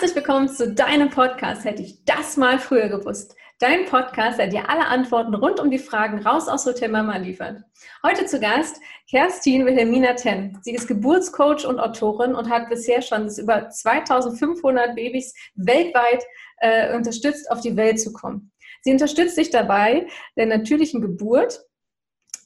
[0.00, 1.64] Herzlich willkommen zu deinem Podcast.
[1.64, 3.34] Hätte ich das mal früher gewusst.
[3.58, 7.64] Dein Podcast, der dir alle Antworten rund um die Fragen raus aus Hotel Mama liefert.
[8.06, 8.80] Heute zu Gast
[9.10, 10.56] Kerstin Wilhelmina Ten.
[10.62, 16.22] Sie ist Geburtscoach und Autorin und hat bisher schon über 2500 Babys weltweit
[16.58, 18.52] äh, unterstützt, auf die Welt zu kommen.
[18.82, 21.60] Sie unterstützt dich dabei der natürlichen Geburt.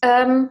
[0.01, 0.49] Ähm,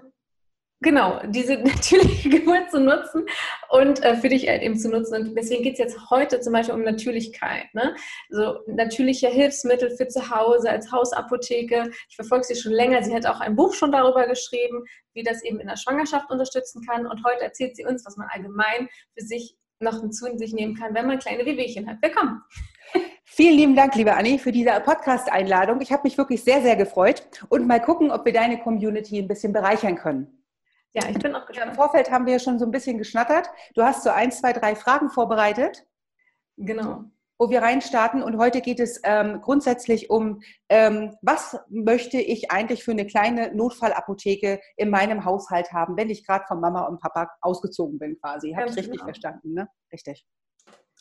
[0.81, 3.25] genau, diese natürliche Geburt zu nutzen
[3.69, 5.15] und äh, für dich halt eben zu nutzen.
[5.15, 7.73] Und deswegen geht es jetzt heute zum Beispiel um Natürlichkeit.
[7.73, 7.95] Ne?
[8.29, 11.91] So natürliche Hilfsmittel für zu Hause als Hausapotheke.
[12.09, 13.03] Ich verfolge sie schon länger.
[13.03, 14.83] Sie hat auch ein Buch schon darüber geschrieben,
[15.13, 17.07] wie das eben in der Schwangerschaft unterstützen kann.
[17.07, 20.93] Und heute erzählt sie uns, was man allgemein für sich noch zu sich nehmen kann,
[20.93, 21.97] wenn man kleine Wehwehchen hat.
[22.01, 22.43] Willkommen!
[23.23, 25.79] Vielen lieben Dank, liebe Anni, für diese Podcast-Einladung.
[25.81, 29.27] Ich habe mich wirklich sehr, sehr gefreut und mal gucken, ob wir deine Community ein
[29.27, 30.40] bisschen bereichern können.
[30.93, 31.71] Ja, ich bin auch gespannt.
[31.71, 33.49] Im Vorfeld haben wir schon so ein bisschen geschnattert.
[33.75, 35.85] Du hast so ein, zwei, drei Fragen vorbereitet.
[36.57, 37.05] Genau.
[37.39, 38.21] Wo wir reinstarten.
[38.21, 43.55] Und heute geht es ähm, grundsätzlich um, ähm, was möchte ich eigentlich für eine kleine
[43.55, 48.51] Notfallapotheke in meinem Haushalt haben, wenn ich gerade von Mama und Papa ausgezogen bin quasi.
[48.51, 49.05] Habe ich richtig genau.
[49.05, 49.69] verstanden, ne?
[49.91, 50.25] Richtig.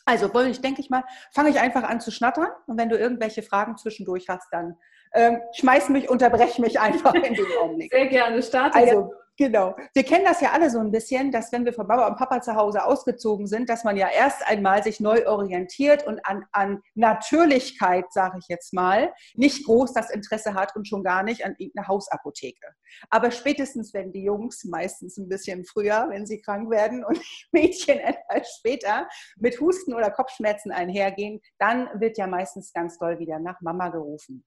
[0.05, 2.47] Also, wollte ich, denke ich mal, fange ich einfach an zu schnattern.
[2.65, 4.77] Und wenn du irgendwelche Fragen zwischendurch hast, dann
[5.13, 7.91] ähm, schmeiß mich, unterbrech mich einfach in dem Augenblick.
[7.91, 8.79] Sehr gerne, starte.
[8.79, 9.75] Also, Genau.
[9.93, 12.41] Wir kennen das ja alle so ein bisschen, dass wenn wir von Mama und Papa
[12.41, 16.81] zu Hause ausgezogen sind, dass man ja erst einmal sich neu orientiert und an, an
[16.95, 21.55] Natürlichkeit, sage ich jetzt mal, nicht groß das Interesse hat und schon gar nicht an
[21.57, 22.67] irgendeine Hausapotheke.
[23.09, 27.19] Aber spätestens, wenn die Jungs, meistens ein bisschen früher, wenn sie krank werden und
[27.51, 29.07] Mädchen etwas später
[29.37, 34.45] mit Husten oder Kopfschmerzen einhergehen, dann wird ja meistens ganz doll wieder nach Mama gerufen.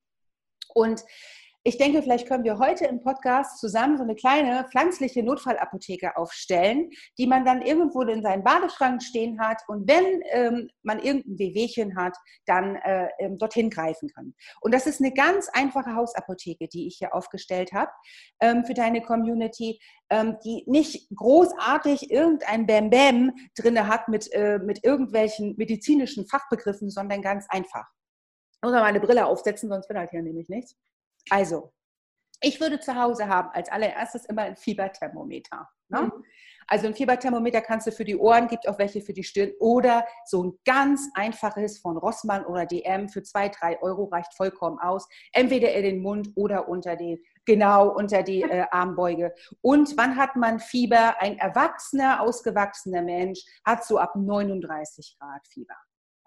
[0.72, 1.04] Und
[1.66, 6.90] ich denke, vielleicht können wir heute im Podcast zusammen so eine kleine pflanzliche Notfallapotheke aufstellen,
[7.16, 11.96] die man dann irgendwo in seinen Badeschrank stehen hat und wenn ähm, man irgendein Wehwehchen
[11.96, 14.34] hat, dann äh, ähm, dorthin greifen kann.
[14.60, 17.90] Und das ist eine ganz einfache Hausapotheke, die ich hier aufgestellt habe
[18.40, 24.84] ähm, für deine Community, ähm, die nicht großartig irgendein Bam drinne hat mit, äh, mit
[24.84, 27.86] irgendwelchen medizinischen Fachbegriffen, sondern ganz einfach.
[28.52, 30.76] Ich muss mal meine Brille aufsetzen, sonst bin halt hier nämlich nichts.
[31.30, 31.72] Also,
[32.40, 35.68] ich würde zu Hause haben als allererstes immer ein Fieberthermometer.
[35.88, 36.02] Ne?
[36.02, 36.24] Mhm.
[36.66, 40.06] Also ein Fieberthermometer kannst du für die Ohren, gibt auch welche für die Stirn oder
[40.24, 45.06] so ein ganz einfaches von Rossmann oder DM für zwei, drei Euro reicht vollkommen aus.
[45.32, 49.34] Entweder in den Mund oder unter die, genau unter die äh, Armbeuge.
[49.60, 51.20] Und wann hat man Fieber?
[51.20, 55.76] Ein erwachsener, ausgewachsener Mensch hat so ab 39 Grad Fieber.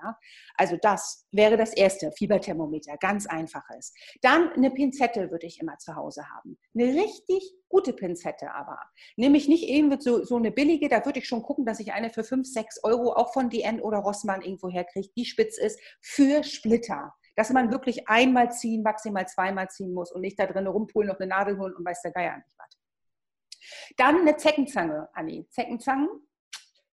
[0.02, 0.18] Ja?
[0.56, 3.94] Also das wäre das erste Fieberthermometer, ganz einfaches.
[4.22, 6.58] Dann eine Pinzette würde ich immer zu Hause haben.
[6.74, 8.80] Eine richtig gute Pinzette aber.
[9.16, 12.09] Nämlich nicht irgendwie so, so eine billige, da würde ich schon gucken, dass ich eine
[12.09, 16.44] für 5, 6 Euro auch von DN oder Rossmann irgendwo herkriege, die spitz ist, für
[16.44, 17.13] Splitter.
[17.36, 21.19] Dass man wirklich einmal ziehen, maximal zweimal ziehen muss und nicht da drin rumpulen, noch
[21.19, 22.78] eine Nadel holen und weiß der Geier nicht was.
[23.97, 25.47] Dann eine Zeckenzange, Anni.
[25.50, 26.07] Zeckenzangen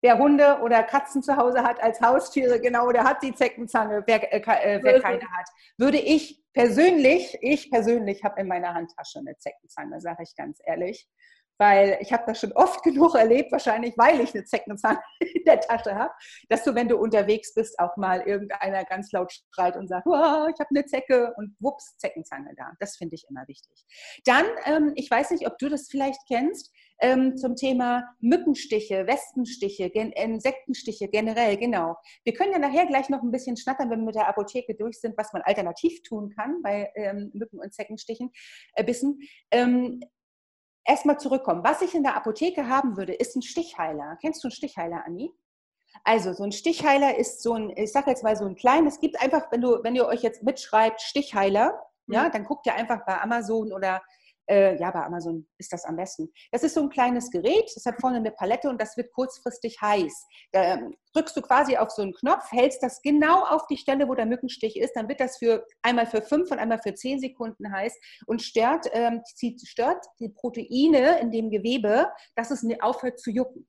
[0.02, 4.34] wer Hunde oder Katzen zu Hause hat als Haustiere, genau, der hat die Zeckenzange, wer,
[4.34, 5.48] äh, äh wer keine hat.
[5.78, 11.08] Würde ich persönlich, ich persönlich habe in meiner Handtasche eine Zeckenzange, sage ich ganz ehrlich.
[11.62, 15.60] Weil ich habe das schon oft genug erlebt, wahrscheinlich weil ich eine Zeckenzange in der
[15.60, 16.12] Tasche habe,
[16.50, 20.12] dass du, wenn du unterwegs bist, auch mal irgendeiner ganz laut schreit und sagt, ich
[20.12, 22.72] habe eine Zecke und wups, Zeckenzange da.
[22.80, 23.86] Das finde ich immer wichtig.
[24.26, 29.92] Dann, ähm, ich weiß nicht, ob du das vielleicht kennst, ähm, zum Thema Mückenstiche, Wespenstiche,
[29.92, 31.96] Gen Insektenstiche generell, genau.
[32.24, 35.00] Wir können ja nachher gleich noch ein bisschen schnattern, wenn wir mit der Apotheke durch
[35.00, 38.32] sind, was man alternativ tun kann bei ähm, Mücken- und Zeckenstichen,
[38.74, 39.20] äh, Bissen.
[39.52, 40.02] Ähm,
[40.84, 41.64] Erstmal zurückkommen.
[41.64, 44.18] Was ich in der Apotheke haben würde, ist ein Stichheiler.
[44.22, 45.32] Kennst du einen Stichheiler, Anni?
[46.04, 49.00] Also so ein Stichheiler ist so ein, ich sage jetzt mal so ein kleines, es
[49.00, 52.14] gibt einfach, wenn du, wenn ihr euch jetzt mitschreibt, Stichheiler, mhm.
[52.16, 54.02] ja, dann guckt ihr einfach bei Amazon oder
[54.52, 56.30] äh, ja, bei Amazon ist das am besten.
[56.52, 59.80] Das ist so ein kleines Gerät, das hat vorne eine Palette und das wird kurzfristig
[59.82, 60.28] heiß.
[60.52, 64.08] Da ähm, drückst du quasi auf so einen Knopf, hältst das genau auf die Stelle,
[64.10, 67.20] wo der Mückenstich ist, dann wird das für einmal für fünf und einmal für zehn
[67.20, 67.98] Sekunden heiß
[68.28, 69.22] und stört, ähm,
[69.64, 73.68] stört die Proteine in dem Gewebe, dass es aufhört zu jucken.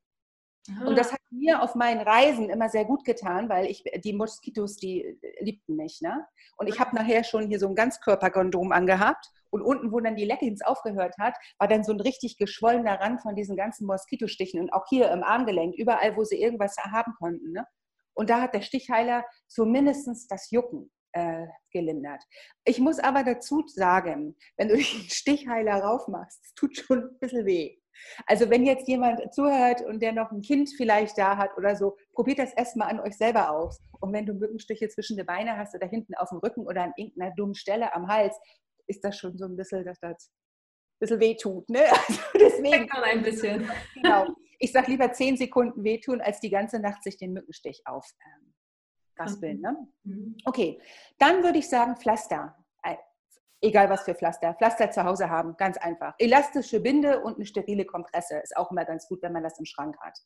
[0.86, 4.76] Und das hat mir auf meinen Reisen immer sehr gut getan, weil ich die Moskitos,
[4.76, 6.00] die liebten mich.
[6.00, 6.24] Ne?
[6.56, 10.24] Und ich habe nachher schon hier so ein Ganzkörperkondom angehabt und unten, wo dann die
[10.24, 14.72] Leggings aufgehört hat, war dann so ein richtig geschwollener Rand von diesen ganzen Moskitostichen und
[14.72, 17.52] auch hier im Armgelenk, überall, wo sie irgendwas haben konnten.
[17.52, 17.66] Ne?
[18.14, 22.22] Und da hat der Stichheiler zumindest das Jucken äh, gelindert.
[22.64, 27.46] Ich muss aber dazu sagen, wenn du den Stichheiler raufmachst, es tut schon ein bisschen
[27.46, 27.81] weh.
[28.26, 31.96] Also wenn jetzt jemand zuhört und der noch ein Kind vielleicht da hat oder so,
[32.12, 33.80] probiert das erstmal an euch selber aus.
[34.00, 36.92] Und wenn du Mückenstiche zwischen die Beine hast oder hinten auf dem Rücken oder an
[36.96, 38.36] irgendeiner dummen Stelle am Hals,
[38.86, 41.68] ist das schon so ein bisschen, dass das ein bisschen wehtut.
[41.68, 41.80] Ne?
[42.08, 42.90] Also deswegen.
[42.90, 43.70] Ein bisschen.
[43.94, 44.26] Genau.
[44.58, 48.06] Ich sage lieber zehn Sekunden wehtun, als die ganze Nacht sich den Mückenstich auf.
[48.24, 48.52] Ähm,
[49.18, 49.60] raspeln.
[49.60, 49.76] Ne?
[50.04, 50.36] Mhm.
[50.44, 50.80] Okay,
[51.18, 52.56] dann würde ich sagen Pflaster
[53.62, 54.54] egal was für Pflaster.
[54.54, 56.14] Pflaster zu Hause haben, ganz einfach.
[56.18, 59.64] Elastische Binde und eine sterile Kompresse ist auch immer ganz gut, wenn man das im
[59.64, 60.18] Schrank hat.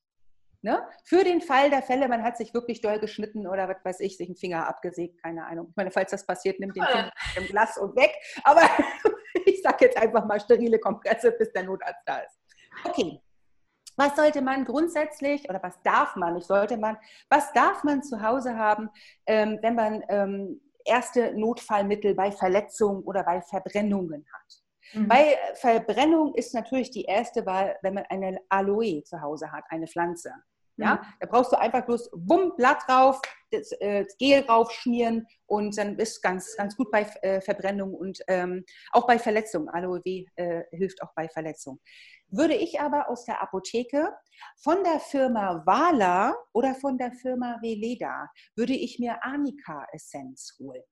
[0.62, 0.82] Ne?
[1.04, 4.16] Für den Fall der Fälle, man hat sich wirklich doll geschnitten oder was weiß ich,
[4.16, 5.68] sich einen Finger abgesägt, keine Ahnung.
[5.70, 8.12] Ich meine, falls das passiert, nimmt den Finger im Glas und weg.
[8.42, 8.62] Aber
[9.46, 12.38] ich sage jetzt einfach mal sterile Kompresse, bis der Notarzt da ist.
[12.84, 13.20] Okay.
[13.98, 16.98] Was sollte man grundsätzlich oder was darf man, nicht sollte man,
[17.30, 18.90] was darf man zu Hause haben,
[19.24, 24.62] ähm, wenn man ähm, erste Notfallmittel bei Verletzungen oder bei Verbrennungen hat.
[24.94, 25.08] Mhm.
[25.08, 29.86] Bei Verbrennung ist natürlich die erste Wahl, wenn man eine Aloe zu Hause hat, eine
[29.86, 30.32] Pflanze.
[30.78, 31.06] Ja, mhm.
[31.20, 35.98] da brauchst du einfach bloß Bumm, Blatt drauf, das, äh, das Gel raufschmieren und dann
[35.98, 39.68] ist ganz, ganz gut bei äh, Verbrennung und ähm, auch bei Verletzungen.
[39.70, 41.80] Aloe äh, hilft auch bei Verletzungen.
[42.28, 44.12] Würde ich aber aus der Apotheke
[44.62, 50.82] von der Firma Wala oder von der Firma Veleda, würde ich mir Arnica Essenz holen.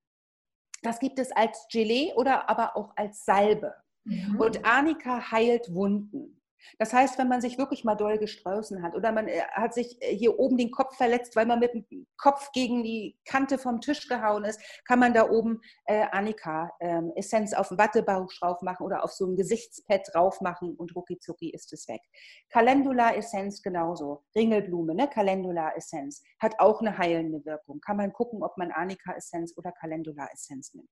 [0.83, 3.75] Das gibt es als Gelee oder aber auch als Salbe.
[4.05, 4.39] Mhm.
[4.39, 6.41] Und Arnica heilt Wunden.
[6.79, 9.97] Das heißt, wenn man sich wirklich mal doll gestraußen hat oder man äh, hat sich
[10.01, 13.81] äh, hier oben den Kopf verletzt, weil man mit dem Kopf gegen die Kante vom
[13.81, 18.63] Tisch gehauen ist, kann man da oben äh, Annika ähm, Essenz auf den Wattebauch drauf
[18.63, 21.19] machen oder auf so ein Gesichtspad drauf machen und rucki
[21.51, 22.01] ist es weg.
[22.51, 24.25] Calendula Essenz genauso.
[24.35, 25.09] Ringelblume, ne?
[25.09, 27.81] Calendula Essenz hat auch eine heilende Wirkung.
[27.81, 30.91] Kann man gucken, ob man Annika Essenz oder Calendula Essenz nimmt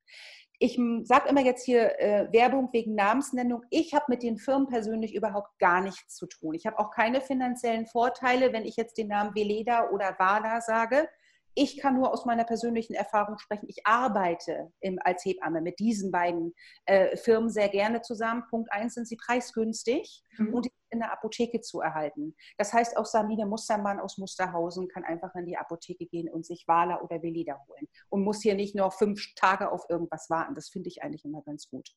[0.62, 3.64] ich sage immer jetzt hier äh, Werbung wegen Namensnennung.
[3.68, 6.54] Ich habe mit den Firmen persönlich überhaupt gar nichts zu tun.
[6.54, 11.08] Ich habe auch keine finanziellen Vorteile, wenn ich jetzt den Namen Veleda oder Wala sage.
[11.54, 13.66] Ich kann nur aus meiner persönlichen Erfahrung sprechen.
[13.68, 16.54] Ich arbeite im, als Hebamme mit diesen beiden
[16.86, 18.44] äh, Firmen sehr gerne zusammen.
[18.48, 20.54] Punkt eins sind sie preisgünstig mhm.
[20.54, 22.36] und in der Apotheke zu erhalten.
[22.58, 26.64] Das heißt, auch Samine Mustermann aus Musterhausen kann einfach in die Apotheke gehen und sich
[26.68, 30.54] Wala oder Velida holen und muss hier nicht noch fünf Tage auf irgendwas warten.
[30.54, 31.88] Das finde ich eigentlich immer ganz gut.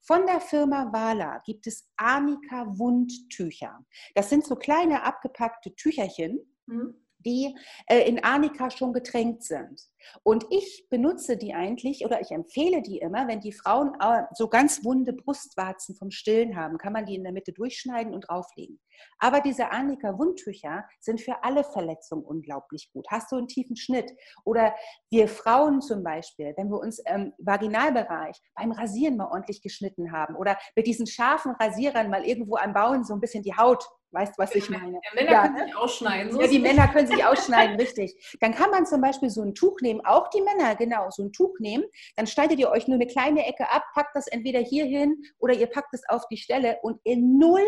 [0.00, 3.78] Von der Firma Wala gibt es Arnika Wundtücher.
[4.14, 6.40] Das sind so kleine abgepackte Tücherchen.
[6.66, 6.94] Mhm
[7.24, 7.56] die
[7.86, 9.80] äh, in Arnika schon getränkt sind.
[10.22, 14.48] Und ich benutze die eigentlich oder ich empfehle die immer, wenn die Frauen äh, so
[14.48, 18.80] ganz wunde Brustwarzen vom Stillen haben, kann man die in der Mitte durchschneiden und drauflegen.
[19.18, 23.06] Aber diese Arnika Wundtücher sind für alle Verletzungen unglaublich gut.
[23.10, 24.12] Hast du einen tiefen Schnitt
[24.44, 24.74] oder
[25.10, 30.36] wir Frauen zum Beispiel, wenn wir uns im Vaginalbereich beim Rasieren mal ordentlich geschnitten haben
[30.36, 34.36] oder mit diesen scharfen Rasierern mal irgendwo am Bauen so ein bisschen die Haut Weißt
[34.36, 34.94] du, was ich meine?
[34.94, 35.64] Ja, Männer ja, können ne?
[35.66, 36.32] sich ausschneiden.
[36.32, 38.36] So ja, die Männer können sich ausschneiden, richtig.
[38.40, 41.32] Dann kann man zum Beispiel so ein Tuch nehmen, auch die Männer, genau, so ein
[41.32, 41.84] Tuch nehmen.
[42.16, 45.54] Dann schneidet ihr euch nur eine kleine Ecke ab, packt das entweder hier hin oder
[45.54, 47.60] ihr packt es auf die Stelle und in 0,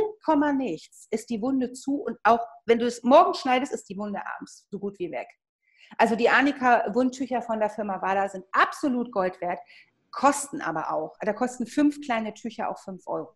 [0.56, 4.20] nichts ist die Wunde zu und auch wenn du es morgen schneidest, ist die Wunde
[4.34, 5.28] abends so gut wie weg.
[5.98, 9.60] Also die Arnika-Wundtücher von der Firma Wada sind absolut Gold wert,
[10.10, 11.16] kosten aber auch.
[11.20, 13.34] Da kosten fünf kleine Tücher auch fünf Euro.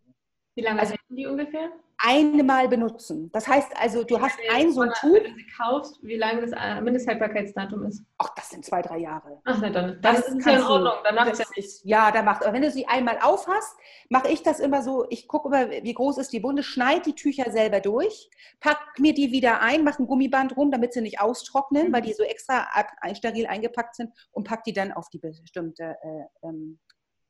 [0.54, 1.70] Wie lange also, die ungefähr?
[1.98, 3.30] Einmal benutzen.
[3.32, 5.14] Das heißt also, du hast ein so ein Tuch.
[5.14, 8.04] Wenn du sie kaufst, wie lange das äh, Mindesthaltbarkeitsdatum ist?
[8.18, 9.40] Ach, das sind zwei, drei Jahre.
[9.44, 10.94] Ach, na dann, das, das ist ja in Ordnung.
[11.04, 11.84] Dann macht es ja nicht.
[11.84, 12.44] Ja, da macht.
[12.44, 13.76] Aber wenn du sie einmal aufhast,
[14.08, 15.06] mache ich das immer so.
[15.08, 19.14] Ich gucke immer, wie groß ist die Wunde, schneide die Tücher selber durch, pack mir
[19.14, 21.92] die wieder ein, mache ein Gummiband rum, damit sie nicht austrocknen, mhm.
[21.92, 22.66] weil die so extra
[23.14, 26.78] steril eingepackt sind und pack die dann auf die bestimmte äh, ähm,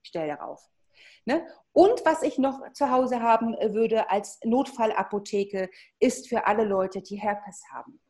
[0.03, 0.61] Stelle rauf.
[1.25, 1.47] Ne?
[1.73, 7.03] Und was ich noch zu Hause haben äh, würde als Notfallapotheke, ist für alle Leute,
[7.03, 8.01] die Herpes haben.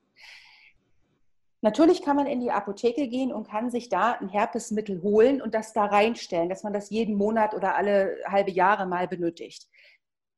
[1.62, 5.54] Natürlich kann man in die Apotheke gehen und kann sich da ein Herpesmittel holen und
[5.54, 9.66] das da reinstellen, dass man das jeden Monat oder alle halbe Jahre mal benötigt.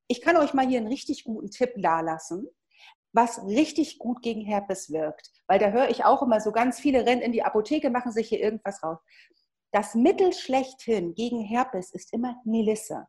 [0.06, 2.48] Ich kann euch mal hier einen richtig guten Tipp dalassen,
[3.12, 5.30] was richtig gut gegen Herpes wirkt.
[5.46, 8.28] Weil da höre ich auch immer so ganz viele rennen in die Apotheke, machen sich
[8.28, 8.98] hier irgendwas raus.
[9.70, 13.06] Das Mittel schlechthin gegen Herpes ist immer Melisse.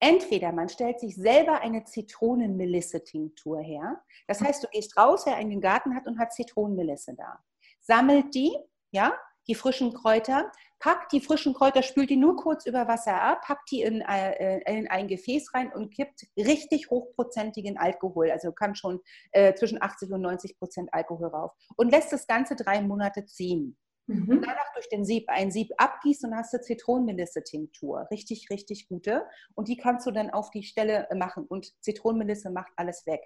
[0.00, 4.00] Entweder man stellt sich selber eine Zitronenmelisse-Tinktur her.
[4.28, 7.40] Das heißt, du gehst raus, wer einen Garten hat und hat Zitronenmelisse da.
[7.80, 8.56] Sammelt die,
[8.92, 9.12] ja,
[9.48, 13.70] die frischen Kräuter, packt die frischen Kräuter, spült die nur kurz über Wasser ab, packt
[13.72, 19.00] die in, äh, in ein Gefäß rein und kippt richtig hochprozentigen Alkohol, also kann schon
[19.32, 23.76] äh, zwischen 80 und 90 Prozent Alkohol rauf und lässt das Ganze drei Monate ziehen.
[24.08, 24.28] Mhm.
[24.28, 28.08] Und danach durch den Sieb ein Sieb abgießt und hast du Zitronenmelisse-Tinktur.
[28.10, 29.24] Richtig, richtig gute.
[29.54, 31.44] Und die kannst du dann auf die Stelle machen.
[31.46, 33.20] Und Zitronenmelisse macht alles weg.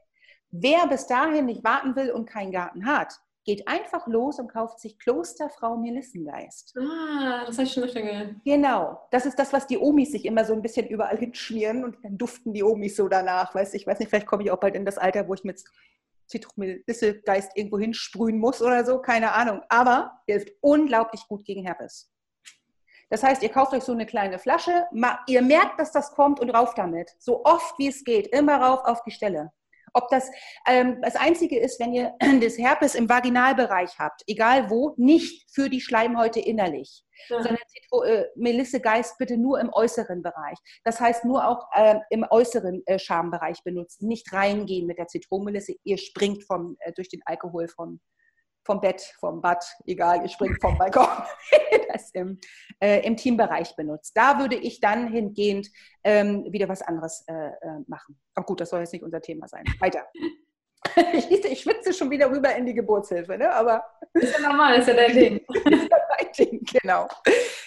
[0.51, 4.81] Wer bis dahin nicht warten will und keinen Garten hat, geht einfach los und kauft
[4.81, 6.77] sich Klosterfrau Melissengeist.
[6.79, 8.37] Ah, das habe ich schon öfter gehört.
[8.45, 11.97] Genau, das ist das, was die Omis sich immer so ein bisschen überall hinschmieren und
[12.03, 13.55] dann duften die Omis so danach.
[13.55, 15.63] Weiß ich weiß nicht, vielleicht komme ich auch bald in das Alter, wo ich mit
[16.33, 19.63] Zitronengeist irgendwo hinsprühen muss oder so, keine Ahnung.
[19.69, 22.11] Aber hilft unglaublich gut gegen Herpes.
[23.11, 24.87] Das heißt, ihr kauft euch so eine kleine Flasche,
[25.27, 27.11] ihr merkt, dass das kommt und rauf damit.
[27.19, 29.53] So oft wie es geht, immer rauf auf die Stelle.
[29.95, 30.31] Ob das
[30.67, 35.69] ähm, das Einzige ist, wenn ihr das Herpes im Vaginalbereich habt, egal wo, nicht für
[35.69, 37.43] die Schleimhäute innerlich, ja.
[37.43, 40.59] sondern Zitro, äh, Melisse Geist bitte nur im äußeren Bereich.
[40.85, 45.75] Das heißt, nur auch äh, im äußeren äh, Schambereich benutzen, nicht reingehen mit der Zitronenmelisse.
[45.85, 48.01] Ihr springt vom, äh, durch den Alkohol vom,
[48.65, 51.07] vom Bett, vom Bad, egal, ihr springt vom Balkon,
[51.93, 52.39] das im,
[52.81, 54.13] äh, im Teambereich benutzt.
[54.17, 55.69] Da würde ich dann hingehend
[56.05, 58.19] ähm, wieder was anderes äh, äh machen.
[58.35, 59.65] Aber gut, das soll jetzt nicht unser Thema sein.
[59.81, 60.07] Weiter.
[61.13, 63.51] Ich, ich schwitze schon wieder rüber in die Geburtshilfe, ne?
[63.53, 63.85] aber.
[64.15, 65.37] Ist ja normal, ist ja dein Ding.
[65.49, 67.09] ist ja dein Ding, genau.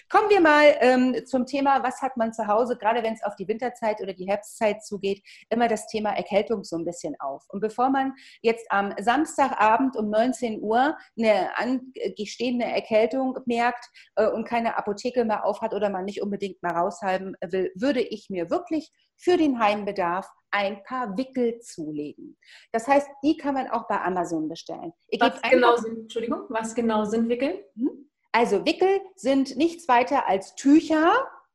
[0.09, 3.35] Kommen wir mal ähm, zum Thema, was hat man zu Hause, gerade wenn es auf
[3.35, 7.45] die Winterzeit oder die Herbstzeit zugeht, immer das Thema Erkältung so ein bisschen auf.
[7.49, 14.47] Und bevor man jetzt am Samstagabend um 19 Uhr eine angestehende Erkältung merkt äh, und
[14.47, 18.91] keine Apotheke mehr aufhat oder man nicht unbedingt mal raushalten will, würde ich mir wirklich
[19.17, 22.37] für den Heimbedarf ein paar Wickel zulegen.
[22.71, 24.93] Das heißt, die kann man auch bei Amazon bestellen.
[25.09, 27.65] Ihr was genau sind, Entschuldigung, was genau sind Wickel?
[27.75, 28.09] Hm?
[28.31, 31.11] Also Wickel sind nichts weiter als Tücher,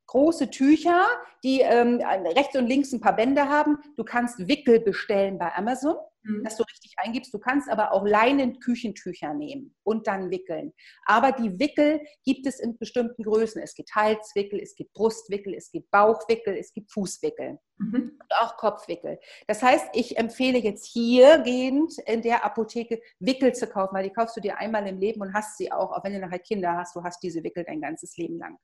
[0.06, 1.06] große Tücher,
[1.42, 2.02] die ähm,
[2.36, 3.78] rechts und links ein paar Bänder haben.
[3.96, 6.44] Du kannst Wickel bestellen bei Amazon mhm.
[6.44, 7.32] dass du richtig eingibst.
[7.32, 10.72] Du kannst aber auch Leinen-Küchentücher nehmen und dann wickeln.
[11.06, 13.62] Aber die Wickel gibt es in bestimmten Größen.
[13.62, 18.12] Es gibt Halswickel, es gibt Brustwickel, es gibt Bauchwickel, es gibt Fußwickel mhm.
[18.20, 19.18] und auch Kopfwickel.
[19.46, 24.12] Das heißt, ich empfehle jetzt hier gehend in der Apotheke Wickel zu kaufen, weil die
[24.12, 26.76] kaufst du dir einmal im Leben und hast sie auch, auch wenn du nachher Kinder
[26.76, 28.58] hast, du hast diese Wickel dein ganzes Leben lang.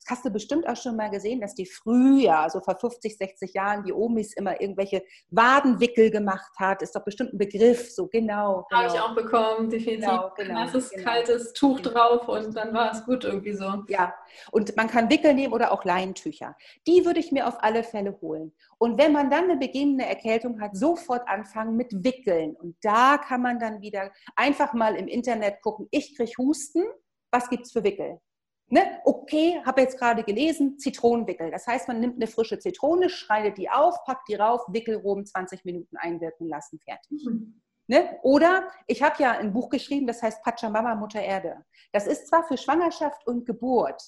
[0.00, 3.54] Das hast du bestimmt auch schon mal gesehen, dass die früher, so vor 50, 60
[3.54, 6.82] Jahren, die Omis immer irgendwelche Wadenwickel gemacht hat.
[6.82, 8.66] Ist doch bestimmt ein Begriff, so genau.
[8.68, 8.82] genau.
[8.82, 10.00] Habe ich auch bekommen, definitiv.
[10.00, 11.10] Genau, genau, Nasses, genau.
[11.10, 11.90] kaltes Tuch genau.
[11.90, 13.84] drauf und dann war es gut irgendwie so.
[13.88, 14.14] Ja,
[14.50, 16.56] und man kann Wickel nehmen oder auch Leintücher.
[16.86, 18.52] Die würde ich mir auf alle Fälle holen.
[18.78, 22.56] Und wenn man dann eine beginnende Erkältung hat, sofort anfangen mit Wickeln.
[22.56, 26.84] Und da kann man dann wieder einfach mal im Internet gucken, ich kriege Husten,
[27.30, 28.20] was gibt es für Wickel?
[28.68, 29.00] Ne?
[29.04, 31.50] Okay, habe jetzt gerade gelesen, Zitronenwickel.
[31.50, 35.26] Das heißt, man nimmt eine frische Zitrone, schneidet die auf, packt die rauf, Wickel rum,
[35.26, 37.26] 20 Minuten einwirken lassen, fertig.
[37.26, 37.60] Mhm.
[37.88, 38.20] Ne?
[38.22, 41.64] Oder ich habe ja ein Buch geschrieben, das heißt Pachamama, Mutter Erde.
[41.90, 44.00] Das ist zwar für Schwangerschaft und Geburt,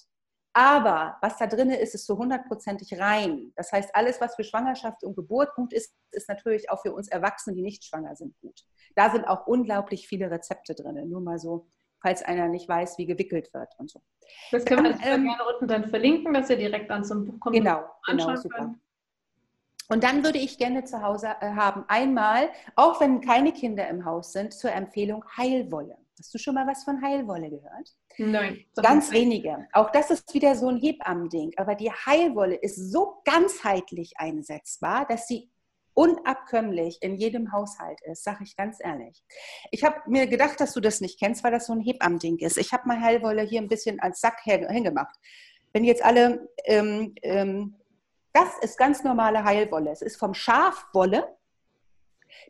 [0.53, 3.53] aber was da drin ist, ist so hundertprozentig rein.
[3.57, 7.09] Das heißt, alles, was für Schwangerschaft und Geburt gut ist, ist natürlich auch für uns
[7.09, 8.61] Erwachsene, die nicht schwanger sind, gut.
[8.95, 11.09] Da sind auch unglaublich viele Rezepte drin.
[11.09, 11.69] Nur mal so
[12.03, 14.03] falls einer nicht weiß, wie gewickelt wird und so.
[14.51, 17.41] Das können wir ähm, gerne unten dann verlinken, dass ihr direkt an so ein Buch
[17.41, 17.55] kommt.
[17.55, 18.59] Genau, genau, super.
[18.59, 18.81] Können.
[19.89, 24.05] Und dann würde ich gerne zu Hause äh, haben, einmal, auch wenn keine Kinder im
[24.05, 25.97] Haus sind, zur Empfehlung Heilwolle.
[26.23, 27.97] Hast du schon mal was von Heilwolle gehört?
[28.17, 28.65] Nein.
[28.77, 29.67] Ganz wenige.
[29.73, 31.51] Auch das ist wieder so ein Hebammending.
[31.57, 35.51] Aber die Heilwolle ist so ganzheitlich einsetzbar, dass sie
[35.95, 39.25] unabkömmlich in jedem Haushalt ist, sage ich ganz ehrlich.
[39.73, 42.57] Ich habe mir gedacht, dass du das nicht kennst, weil das so ein Hebammending ist.
[42.57, 45.17] Ich habe mal Heilwolle hier ein bisschen als Sack hingemacht.
[45.73, 47.81] Wenn jetzt alle, ähm, ähm,
[48.33, 49.91] das ist ganz normale Heilwolle.
[49.91, 51.37] Es ist vom Schafwolle.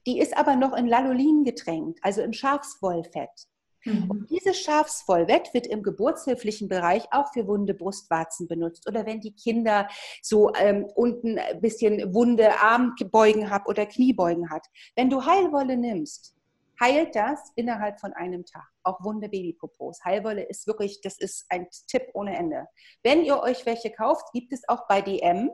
[0.06, 3.48] Die ist aber noch in Lalolin getränkt, also im Schafswollfett.
[3.84, 4.10] Mhm.
[4.10, 8.88] Und dieses Schafsvollwett wird im geburtshilflichen Bereich auch für wunde Brustwarzen benutzt.
[8.88, 9.88] Oder wenn die Kinder
[10.22, 14.66] so ähm, unten ein bisschen wunde Armbeugen haben oder Kniebeugen hat.
[14.96, 16.36] Wenn du Heilwolle nimmst,
[16.80, 18.66] heilt das innerhalb von einem Tag.
[18.82, 20.04] Auch wunde Babypopos.
[20.04, 22.66] Heilwolle ist wirklich, das ist ein Tipp ohne Ende.
[23.02, 25.50] Wenn ihr euch welche kauft, gibt es auch bei DM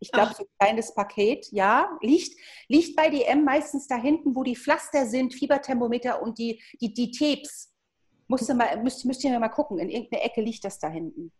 [0.00, 2.38] ich glaube, so ein kleines Paket, ja, liegt,
[2.68, 7.10] liegt bei DM meistens da hinten, wo die Pflaster sind, Fieberthermometer und die, die, die
[7.10, 7.74] Tapes.
[8.30, 11.32] Musst, mal, müsst, müsst ihr mal gucken, in irgendeiner Ecke liegt das da hinten.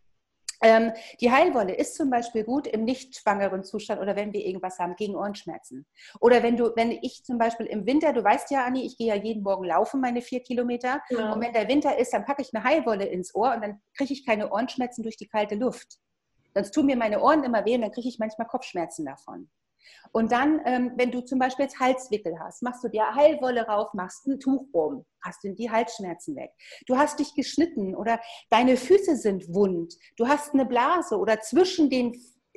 [0.61, 4.77] Ähm, die Heilwolle ist zum Beispiel gut im nicht schwangeren Zustand oder wenn wir irgendwas
[4.79, 5.85] haben gegen Ohrenschmerzen.
[6.19, 9.07] Oder wenn du, wenn ich zum Beispiel im Winter, du weißt ja, Anni, ich gehe
[9.07, 11.01] ja jeden Morgen laufen, meine vier Kilometer.
[11.09, 11.31] Ja.
[11.31, 14.11] Und wenn der Winter ist, dann packe ich eine Heilwolle ins Ohr und dann kriege
[14.11, 15.99] ich keine Ohrenschmerzen durch die kalte Luft.
[16.59, 19.49] Sonst tun mir meine Ohren immer weh und dann kriege ich manchmal Kopfschmerzen davon.
[20.11, 23.93] Und dann, ähm, wenn du zum Beispiel jetzt Halswickel hast, machst du dir Heilwolle rauf,
[23.93, 26.51] machst ein Tuch rum, hast du die Halsschmerzen weg.
[26.87, 31.89] Du hast dich geschnitten oder deine Füße sind wund, du hast eine Blase oder zwischen
[31.89, 32.13] den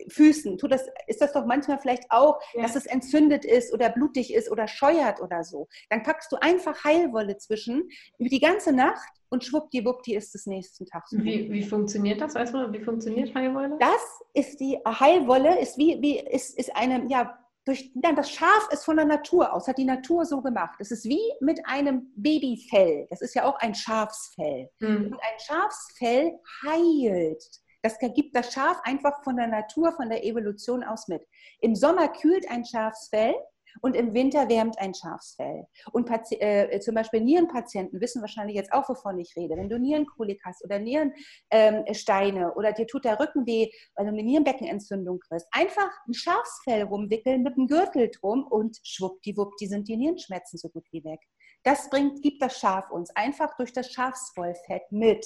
[0.09, 2.63] Füßen, tut das, ist das doch manchmal vielleicht auch, ja.
[2.63, 5.69] dass es entzündet ist oder blutig ist oder scheuert oder so.
[5.91, 10.87] Dann packst du einfach Heilwolle zwischen über die ganze Nacht und schwuppdiwuppdi ist es nächsten
[10.87, 11.19] Tag so.
[11.19, 12.35] Wie, wie funktioniert das?
[12.35, 13.77] Weißt du, wie funktioniert Heilwolle?
[13.81, 18.69] Das ist die Heilwolle, ist wie, wie ist, ist eine, ja, durch, ja, das Schaf
[18.73, 20.77] ist von der Natur aus, hat die Natur so gemacht.
[20.81, 23.07] Es ist wie mit einem Babyfell.
[23.09, 24.69] Das ist ja auch ein Schafsfell.
[24.81, 25.07] Mhm.
[25.07, 26.33] Und ein Schafsfell
[26.65, 27.62] heilt.
[27.83, 31.27] Das gibt das Schaf einfach von der Natur, von der Evolution aus mit.
[31.61, 33.35] Im Sommer kühlt ein Schafsfell
[33.81, 35.67] und im Winter wärmt ein Schafsfell.
[35.93, 39.57] Und äh, zum Beispiel Nierenpatienten wissen wahrscheinlich jetzt auch, wovon ich rede.
[39.57, 44.13] Wenn du Nierenkolik hast oder Nierensteine ähm, oder dir tut der Rücken weh, weil du
[44.13, 49.89] eine Nierenbeckenentzündung kriegst, einfach ein Schafsfell rumwickeln mit einem Gürtel drum und schwuppdiwupp, die sind
[49.89, 51.21] die Nierenschmerzen so gut wie weg.
[51.65, 55.25] Das bringt, gibt das Schaf uns einfach durch das Schafswollfett mit.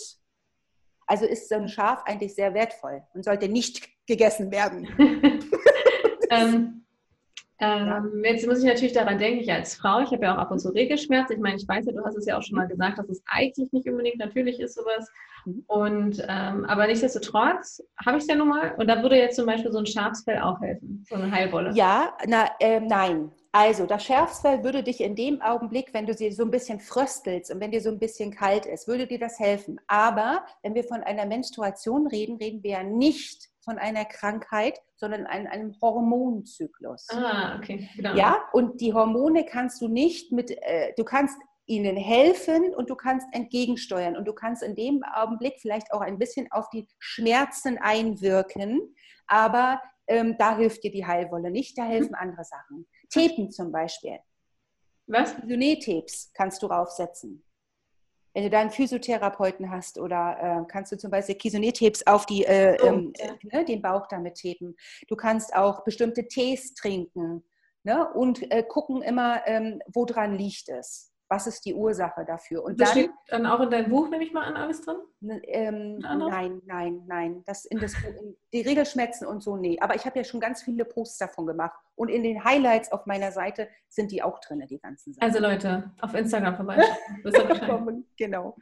[1.06, 4.88] Also ist so ein Schaf eigentlich sehr wertvoll und sollte nicht gegessen werden.
[6.30, 6.86] ähm,
[7.58, 10.50] ähm, jetzt muss ich natürlich daran denken, ich als Frau, ich habe ja auch ab
[10.50, 11.30] und zu Regelschmerz.
[11.30, 13.22] Ich meine, ich weiß ja, du hast es ja auch schon mal gesagt, dass es
[13.26, 15.10] eigentlich nicht unbedingt natürlich ist, sowas.
[15.46, 15.64] Mhm.
[15.66, 18.74] Und ähm, aber nichtsdestotrotz habe ich es ja nun mal.
[18.76, 21.72] Und da würde jetzt zum Beispiel so ein Schafsfell auch helfen, so eine Heilwolle.
[21.74, 23.30] Ja, na, äh, nein.
[23.58, 27.50] Also das Schafsfell würde dich in dem Augenblick, wenn du sie so ein bisschen fröstelst
[27.50, 29.80] und wenn dir so ein bisschen kalt ist, würde dir das helfen.
[29.86, 35.24] Aber wenn wir von einer Menstruation reden, reden wir ja nicht von einer Krankheit, sondern
[35.24, 37.06] an einem Hormonzyklus.
[37.08, 37.88] Ah, okay.
[37.96, 38.14] Genau.
[38.14, 42.94] Ja, und die Hormone kannst du nicht mit, äh, du kannst ihnen helfen und du
[42.94, 47.78] kannst entgegensteuern und du kannst in dem Augenblick vielleicht auch ein bisschen auf die Schmerzen
[47.78, 48.94] einwirken,
[49.26, 52.86] aber ähm, da hilft dir die Heilwolle nicht, da helfen andere Sachen.
[53.08, 54.18] Tepen zum Beispiel.
[55.06, 55.34] Was?
[55.46, 57.42] Synetapes kannst du raufsetzen.
[58.34, 62.44] Wenn du da einen Physiotherapeuten hast oder äh, kannst du zum Beispiel Kisonet-Tapes auf die,
[62.44, 63.60] äh, oh, ähm, ja.
[63.60, 64.76] äh, den Bauch damit tapen.
[65.08, 67.42] Du kannst auch bestimmte Tees trinken
[67.82, 68.12] ne?
[68.12, 72.64] und äh, gucken immer, ähm, woran liegt es was ist die Ursache dafür?
[72.64, 74.96] Und das dann, steht dann auch in deinem Buch, nehme ich mal an, alles drin?
[75.44, 77.42] Ähm, nein, nein, nein.
[77.46, 79.78] Das in das, in die Regelschmerzen und so, nee.
[79.80, 81.80] Aber ich habe ja schon ganz viele Posts davon gemagemacht.
[81.96, 85.26] Und in den Highlights auf meiner Seite sind die auch drin, die ganzen Sachen.
[85.26, 88.06] Also Leute, auf Instagram vorbeischauen.
[88.16, 88.56] genau.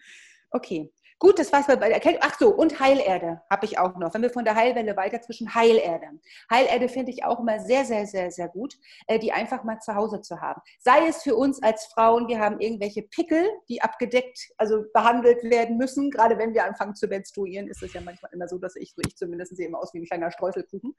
[0.50, 0.92] Okay.
[1.20, 2.20] Gut, das war's bei der Erkältung.
[2.24, 4.12] Ach so, und Heilerde habe ich auch noch.
[4.14, 6.08] Wenn wir von der Heilwelle weiter zwischen Heilerde.
[6.50, 8.74] Heilerde finde ich auch immer sehr, sehr, sehr, sehr gut,
[9.06, 10.60] äh, die einfach mal zu Hause zu haben.
[10.80, 15.76] Sei es für uns als Frauen, wir haben irgendwelche Pickel, die abgedeckt, also behandelt werden
[15.76, 16.10] müssen.
[16.10, 19.02] Gerade wenn wir anfangen zu menstruieren, ist es ja manchmal immer so, dass ich, so
[19.06, 20.94] ich zumindest sehe immer aus wie ein kleiner Streuselkuchen.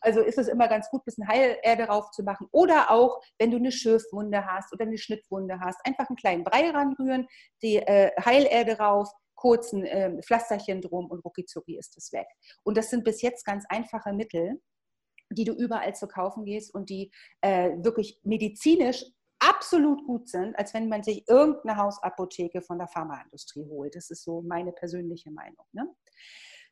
[0.00, 2.48] Also ist es immer ganz gut, ein bisschen Heilerde drauf zu machen.
[2.52, 6.70] Oder auch, wenn du eine Schürfwunde hast oder eine Schnittwunde hast, einfach einen kleinen Brei
[6.70, 7.26] ranrühren,
[7.62, 9.08] die äh, Heilerde rauf,
[9.44, 12.26] kurzen äh, Pflasterchen drum und ruckizucki ist es weg.
[12.62, 14.62] Und das sind bis jetzt ganz einfache Mittel,
[15.28, 19.04] die du überall zu kaufen gehst und die äh, wirklich medizinisch
[19.40, 23.94] absolut gut sind, als wenn man sich irgendeine Hausapotheke von der Pharmaindustrie holt.
[23.94, 25.66] Das ist so meine persönliche Meinung.
[25.72, 25.94] Ne?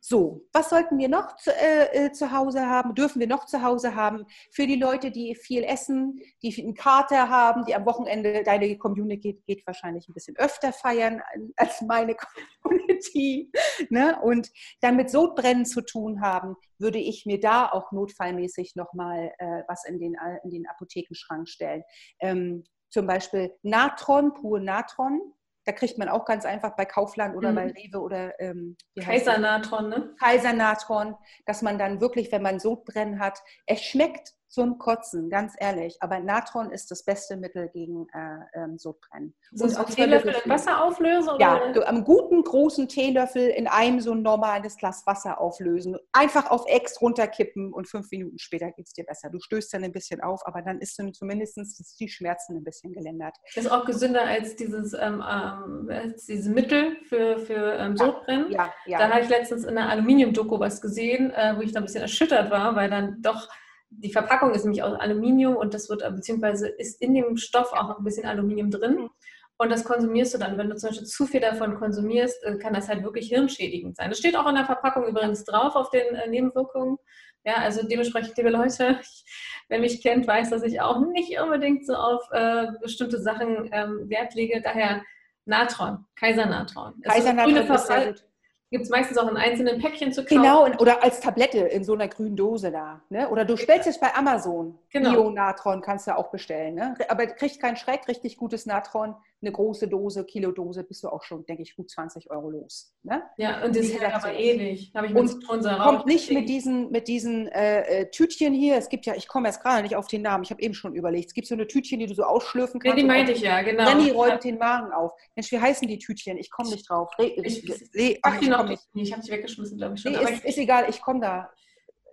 [0.05, 2.93] So, was sollten wir noch zu, äh, äh, zu, Hause haben?
[2.97, 4.27] Dürfen wir noch zu Hause haben?
[4.51, 9.35] Für die Leute, die viel essen, die einen Kater haben, die am Wochenende, deine Community
[9.35, 11.23] geht, geht wahrscheinlich ein bisschen öfter feiern
[11.57, 12.17] als meine
[12.63, 13.53] Community.
[13.91, 14.21] Ne?
[14.21, 19.63] Und dann mit Sodbrennen zu tun haben, würde ich mir da auch notfallmäßig nochmal äh,
[19.69, 21.85] was in den, in den Apothekenschrank stellen.
[22.19, 25.33] Ähm, zum Beispiel Natron, pur Natron,
[25.65, 27.57] da kriegt man auch ganz einfach bei Kaufland oder mhm.
[27.57, 30.15] bei Rewe oder ähm, Kaisernatron, ne?
[30.19, 31.15] Kaisernatron,
[31.47, 35.97] dass man dann wirklich, wenn man Sodbrennen hat, es schmeckt zum Kotzen, ganz ehrlich.
[36.01, 39.35] Aber Natron ist das beste Mittel gegen äh, ähm, Sodbrennen.
[39.51, 41.31] So und auch Teelöffel in Wasser auflösen?
[41.39, 45.97] Ja, du, am guten großen Teelöffel in einem so ein normales Glas Wasser auflösen.
[46.13, 49.31] Einfach auf Ex runterkippen und fünf Minuten später geht es dir besser.
[49.31, 51.59] Du stößt dann ein bisschen auf, aber dann ist zumindest
[51.99, 53.35] die Schmerzen ein bisschen gelindert.
[53.55, 58.53] Das ist auch gesünder als dieses, ähm, ähm, dieses Mittel für, für ähm, Sodbrennen.
[58.53, 58.99] Ja, ja, ja.
[58.99, 62.03] Da habe ich letztens in einer Aluminium-Doku was gesehen, äh, wo ich da ein bisschen
[62.03, 63.49] erschüttert war, weil dann doch
[63.99, 67.89] die Verpackung ist nämlich aus Aluminium und das wird, beziehungsweise ist in dem Stoff auch
[67.89, 68.95] noch ein bisschen Aluminium drin.
[68.95, 69.11] Mhm.
[69.59, 70.59] Und das konsumierst du dann.
[70.59, 74.11] Wenn du zum Beispiel zu viel davon konsumierst, äh, kann das halt wirklich hirnschädigend sein.
[74.11, 76.97] Das steht auch in der Verpackung übrigens drauf auf den äh, Nebenwirkungen.
[77.45, 79.25] Ja, also dementsprechend, liebe Leute, ich,
[79.69, 84.09] wer mich kennt, weiß, dass ich auch nicht unbedingt so auf äh, bestimmte Sachen ähm,
[84.09, 84.61] Wert lege.
[84.63, 85.03] Daher
[85.45, 87.01] Natron, Kaisernatron.
[87.03, 88.25] Kaisernatron ist, ist sehr gut
[88.73, 90.43] Gibt es meistens auch in einzelnen Päckchen zu kaufen.
[90.43, 93.03] Genau, oder als Tablette in so einer grünen Dose da.
[93.11, 93.29] Ne?
[93.29, 94.79] Oder du stellst es bei Amazon.
[94.89, 95.11] Genau.
[95.11, 96.77] Bio-Natron kannst du auch bestellen.
[96.77, 96.95] Ne?
[97.11, 101.45] Aber kriegt keinen Schreck, richtig gutes Natron eine große Dose, Kilodose, bist du auch schon,
[101.47, 102.95] denke ich, gut 20 Euro los.
[103.03, 103.23] Ne?
[103.37, 104.93] Ja, und das ist aber ähnlich.
[104.95, 108.77] Habe ich mit Zitronensäure Kommt nicht mit diesen, mit diesen äh, äh, Tütchen hier.
[108.77, 110.95] Es gibt ja, ich komme jetzt gerade nicht auf den Namen, ich habe eben schon
[110.95, 111.29] überlegt.
[111.29, 112.97] Es gibt so eine Tütchen, die du so ausschlürfen kannst.
[112.97, 113.85] Ja, die meinte ich ja, genau.
[113.85, 115.13] Renny räumt den Magen auf.
[115.35, 116.39] Mensch, wie heißen die Tütchen?
[116.39, 117.11] Ich komme nicht drauf.
[117.19, 118.83] Re, ich, ich, ach, ich, noch nicht.
[118.95, 120.13] ich habe sie weggeschmissen, glaube ich schon.
[120.13, 121.51] Nee, ist, ist, egal, ich komme da.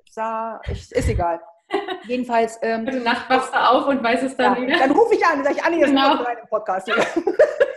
[0.09, 1.39] Sa, ich, ist egal.
[2.07, 2.59] Jedenfalls.
[2.61, 4.79] Ähm, Gute Nacht wachst du auf und weiß es dann ja, wieder.
[4.79, 6.13] Dann rufe ich an, sage ich, Anni, jetzt genau.
[6.13, 6.91] rein im Podcast.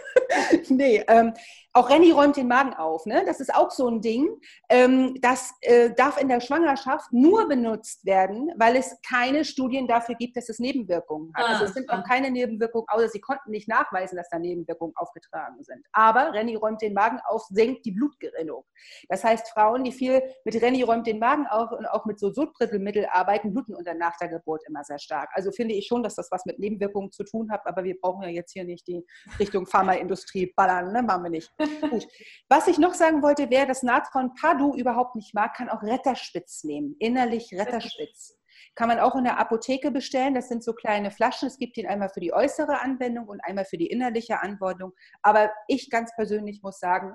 [0.69, 1.33] nee, ähm,
[1.75, 3.07] auch Renny räumt den Magen auf.
[3.07, 3.23] Ne?
[3.25, 4.29] Das ist auch so ein Ding.
[4.69, 10.15] Ähm, das äh, darf in der Schwangerschaft nur benutzt werden, weil es keine Studien dafür
[10.17, 11.45] gibt, dass es Nebenwirkungen hat.
[11.45, 11.99] Ah, also es sind ah.
[11.99, 15.87] auch keine Nebenwirkungen, außer sie konnten nicht nachweisen, dass da Nebenwirkungen aufgetragen sind.
[15.93, 18.65] Aber Renny räumt den Magen auf, senkt die Blutgerinnung.
[19.09, 22.31] Das heißt, Frauen, die viel mit Renny räumt den Magen auf und auch mit so
[22.31, 25.31] Sodbrittelmittel arbeiten, bluten unter nach der Geburt immer sehr stark.
[25.33, 28.23] Also finde ich schon, dass das was mit Nebenwirkungen zu tun hat, aber wir brauchen
[28.23, 29.07] ja jetzt hier nicht die
[29.39, 31.03] Richtung Pharmaindustrie ballern, ne?
[31.03, 31.53] machen wir nicht.
[31.59, 32.07] Gut.
[32.49, 36.65] Was ich noch sagen wollte, wer das Natron Padu überhaupt nicht mag, kann auch Retterspitz
[36.65, 36.97] nehmen.
[36.99, 38.39] Innerlich Retterspitz.
[38.75, 40.35] Kann man auch in der Apotheke bestellen.
[40.35, 41.49] Das sind so kleine Flaschen.
[41.49, 44.93] Es gibt ihn einmal für die äußere Anwendung und einmal für die innerliche Anwendung.
[45.23, 47.15] Aber ich ganz persönlich muss sagen,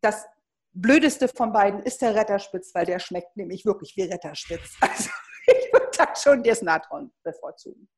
[0.00, 0.26] das
[0.72, 4.76] Blödeste von beiden ist der Retterspitz, weil der schmeckt nämlich wirklich wie Retterspitz.
[4.80, 5.10] Also
[5.46, 7.88] ich würde da schon das Natron bevorzugen.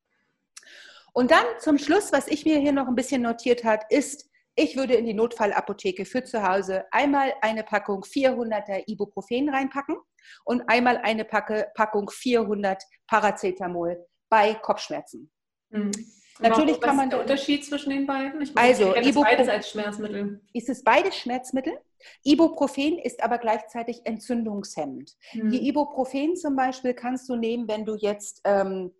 [1.12, 4.29] Und dann zum Schluss, was ich mir hier noch ein bisschen notiert hat, ist
[4.60, 9.96] ich würde in die Notfallapotheke für zu Hause einmal eine Packung 400er Ibuprofen reinpacken
[10.44, 15.30] und einmal eine Packe, Packung 400 Paracetamol bei Kopfschmerzen.
[15.70, 15.92] Mhm.
[16.40, 16.98] Natürlich Was kann man.
[16.98, 18.40] Was ist der Unterschied zwischen den beiden?
[18.40, 20.40] Ich meine, also, ich beides als Schmerzmittel.
[20.52, 21.78] Ist es beides Schmerzmittel?
[22.24, 25.16] Ibuprofen ist aber gleichzeitig entzündungshemmend.
[25.34, 25.50] Mhm.
[25.50, 28.99] Die Ibuprofen zum Beispiel kannst du nehmen, wenn du jetzt ähm, äh,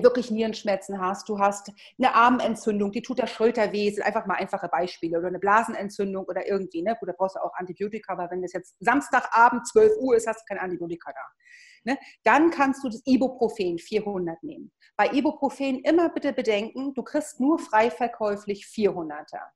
[0.00, 4.34] wirklich Nierenschmerzen hast, du hast eine Armentzündung, die tut der Schulter weh, sind einfach mal
[4.34, 6.96] einfache Beispiele oder eine Blasenentzündung oder irgendwie, ne?
[6.98, 10.40] Gut, da brauchst du auch Antibiotika, aber wenn das jetzt Samstagabend 12 Uhr ist, hast
[10.40, 11.92] du kein Antibiotika da.
[11.92, 11.98] Ne?
[12.24, 14.70] Dann kannst du das Ibuprofen 400 nehmen.
[14.96, 19.48] Bei Ibuprofen immer bitte bedenken, du kriegst nur frei verkäuflich 400er.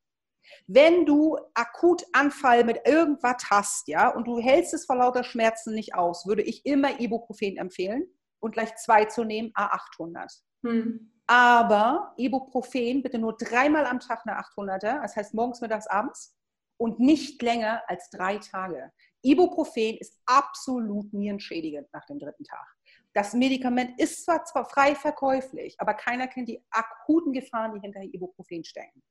[0.67, 5.75] Wenn du akut Anfall mit irgendwas hast, ja, und du hältst es vor lauter Schmerzen
[5.75, 8.07] nicht aus, würde ich immer Ibuprofen empfehlen
[8.45, 10.31] und gleich zwei zu nehmen, A800.
[10.65, 11.11] Hm.
[11.27, 16.37] Aber Ibuprofen bitte nur dreimal am Tag eine 800er, das heißt morgens, mittags, abends
[16.79, 18.93] und nicht länger als drei Tage.
[19.23, 22.67] Ibuprofen ist absolut nierenschädigend nach dem dritten Tag.
[23.15, 28.03] Das Medikament ist zwar, zwar frei verkäuflich, aber keiner kennt die akuten Gefahren, die hinter
[28.03, 29.03] Ibuprofen stecken.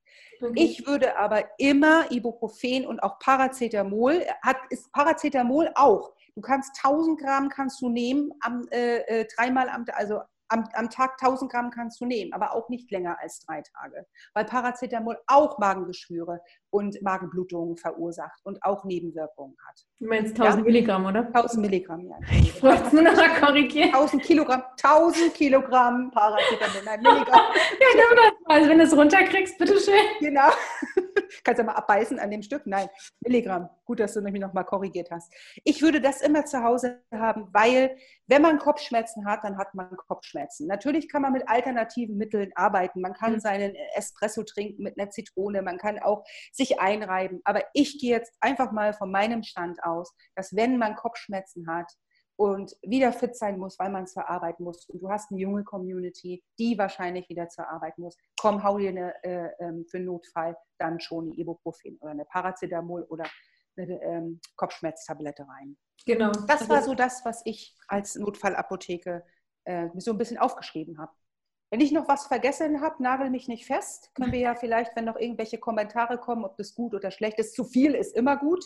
[0.41, 0.53] Okay.
[0.55, 7.19] Ich würde aber immer Ibuprofen und auch Paracetamol, hat, ist Paracetamol auch Du kannst 1000
[7.19, 11.69] Gramm kannst du nehmen, am, äh, äh, dreimal am, also am, am, Tag 1000 Gramm
[11.69, 16.41] kannst du nehmen, aber auch nicht länger als drei Tage, weil Paracetamol auch Magengeschwüre
[16.73, 19.79] und Magenblutungen verursacht und auch Nebenwirkungen hat.
[19.99, 20.71] Du meinst 1000 ja?
[20.71, 21.27] Milligramm, oder?
[21.27, 22.15] 1000 Milligramm, ja.
[22.31, 23.93] Ich wollte es nur noch mal korrigieren.
[23.93, 27.41] 1000 Kilogramm, 1000 Kilogramm Paracetamol, nein, Milligramm.
[27.79, 28.55] ja, nimm das mal.
[28.55, 29.93] Also wenn du es runterkriegst, bitteschön.
[30.19, 30.49] Genau.
[31.43, 32.63] Kannst du mal abbeißen an dem Stück?
[32.65, 32.87] Nein,
[33.21, 33.69] Milligramm.
[33.85, 35.31] Gut, dass du mich nochmal korrigiert hast.
[35.63, 39.95] Ich würde das immer zu Hause haben, weil wenn man Kopfschmerzen hat, dann hat man
[40.07, 40.67] Kopfschmerzen.
[40.67, 43.01] Natürlich kann man mit alternativen Mitteln arbeiten.
[43.01, 43.39] Man kann mhm.
[43.39, 45.61] seinen Espresso trinken mit einer Zitrone.
[45.61, 47.41] Man kann auch sich einreiben.
[47.43, 51.91] Aber ich gehe jetzt einfach mal von meinem Stand aus, dass wenn man Kopfschmerzen hat,
[52.35, 54.85] und wieder fit sein muss, weil man zur Arbeit muss.
[54.89, 58.17] Und du hast eine junge Community, die wahrscheinlich wieder zur Arbeit muss.
[58.39, 63.03] Komm, hau dir eine, äh, ähm, für Notfall dann schon eine Ibuprofen oder eine Paracetamol
[63.03, 63.25] oder
[63.77, 65.77] eine ähm, Kopfschmerztablette rein.
[66.05, 66.31] Genau.
[66.47, 69.23] Das war so das, was ich als Notfallapotheke
[69.65, 71.11] äh, so ein bisschen aufgeschrieben habe.
[71.73, 74.11] Wenn ich noch was vergessen habe, nagel mich nicht fest.
[74.13, 77.55] Können wir ja vielleicht, wenn noch irgendwelche Kommentare kommen, ob das gut oder schlecht ist.
[77.55, 78.63] Zu viel ist immer gut.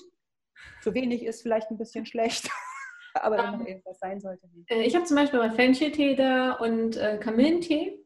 [0.81, 2.49] Zu wenig ist vielleicht ein bisschen schlecht.
[3.13, 4.49] Aber wenn noch irgendwas sein sollte.
[4.67, 8.05] Äh, ich habe zum Beispiel mal Fencheltee da und äh, Kamillentee.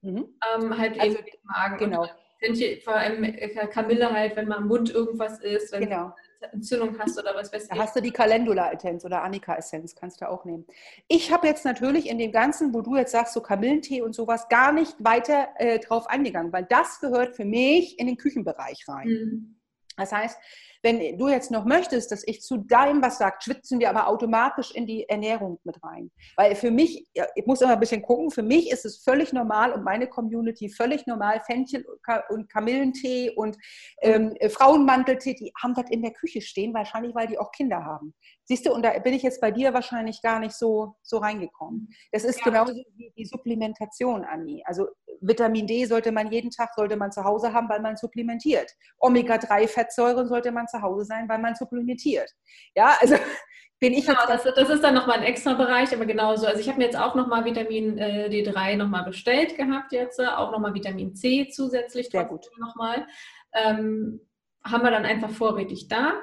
[0.00, 0.34] Mhm.
[0.56, 1.76] Ähm, halt also, eben Magen.
[1.76, 2.06] Genau.
[2.38, 6.14] Fenchel, vor allem äh, Kamille halt, wenn man im Mund irgendwas ist, wenn genau.
[6.40, 7.68] Du Entzündung hast oder was weiß ich.
[7.68, 10.66] Da hast du die Calendula-Essenz oder Annika-Essenz, kannst du auch nehmen.
[11.08, 14.48] Ich habe jetzt natürlich in dem Ganzen, wo du jetzt sagst, so Kamillentee und sowas,
[14.48, 19.08] gar nicht weiter äh, drauf eingegangen, weil das gehört für mich in den Küchenbereich rein.
[19.08, 19.54] Mhm.
[19.96, 20.38] Das heißt,
[20.82, 24.70] wenn du jetzt noch möchtest, dass ich zu deinem was sage, schwitzen wir aber automatisch
[24.72, 26.10] in die Ernährung mit rein.
[26.36, 29.72] Weil für mich, ich muss immer ein bisschen gucken, für mich ist es völlig normal
[29.72, 31.84] und meine Community völlig normal, Fenchel
[32.28, 33.56] und Kamillentee und
[34.02, 38.14] ähm, Frauenmanteltee, die haben das in der Küche stehen, wahrscheinlich, weil die auch Kinder haben.
[38.44, 41.88] Siehst du, und da bin ich jetzt bei dir wahrscheinlich gar nicht so, so reingekommen.
[42.12, 42.44] Das ist ja.
[42.44, 44.62] genauso wie die Supplementation, Anni.
[44.64, 44.86] Also
[45.20, 48.72] Vitamin D sollte man jeden Tag, sollte man zu Hause haben, weil man supplementiert.
[49.00, 52.30] Omega-3-Fettsäuren sollte man zu Hause sein, weil man supplementiert.
[52.74, 53.16] Ja, also
[53.80, 56.46] bin ich genau, das, das, ist dann nochmal ein extra Bereich, aber genauso.
[56.46, 60.52] Also ich habe mir jetzt auch nochmal Vitamin äh, D3 nochmal bestellt gehabt jetzt, auch
[60.52, 62.08] nochmal Vitamin C zusätzlich.
[62.08, 62.46] Sehr gut.
[62.58, 63.06] Nochmal.
[63.52, 64.20] Ähm,
[64.64, 66.14] haben wir dann einfach vorrätig da.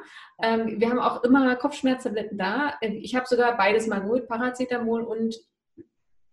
[0.42, 2.76] Ähm, wir haben auch immer Kopfschmerztabletten da.
[2.82, 5.36] Ich habe sogar beides mal geholt, Paracetamol und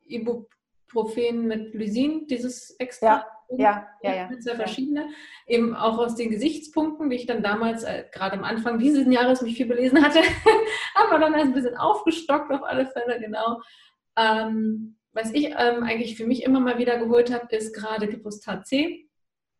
[0.03, 0.62] Ibuprofen
[0.95, 3.07] mit Lysin, dieses extra.
[3.07, 3.27] Ja,
[3.59, 4.15] ja, ja.
[4.15, 4.41] ja.
[4.41, 5.09] Zwei verschiedene.
[5.47, 9.43] Eben auch aus den Gesichtspunkten, die ich dann damals, äh, gerade am Anfang dieses Jahres,
[9.43, 10.21] mich viel belesen hatte,
[10.95, 13.61] haben wir dann ein bisschen aufgestockt auf alle Fälle, genau.
[14.17, 18.67] Ähm, was ich ähm, eigentlich für mich immer mal wieder geholt habe, ist gerade Glyphosat
[18.67, 19.09] C.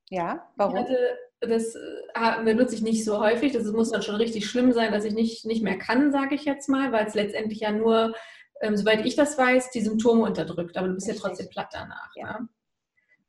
[0.09, 0.79] Ja, warum?
[0.79, 0.97] Hatte
[1.43, 3.53] das äh, benutze ich nicht so häufig.
[3.53, 6.45] Das muss dann schon richtig schlimm sein, dass ich nicht, nicht mehr kann, sage ich
[6.45, 8.15] jetzt mal, weil es letztendlich ja nur,
[8.63, 10.77] ähm, soweit ich das weiß, die Symptome unterdrückt.
[10.77, 11.23] Aber du bist richtig.
[11.23, 12.11] ja trotzdem platt danach.
[12.17, 12.41] Ja.
[12.41, 12.49] Ne?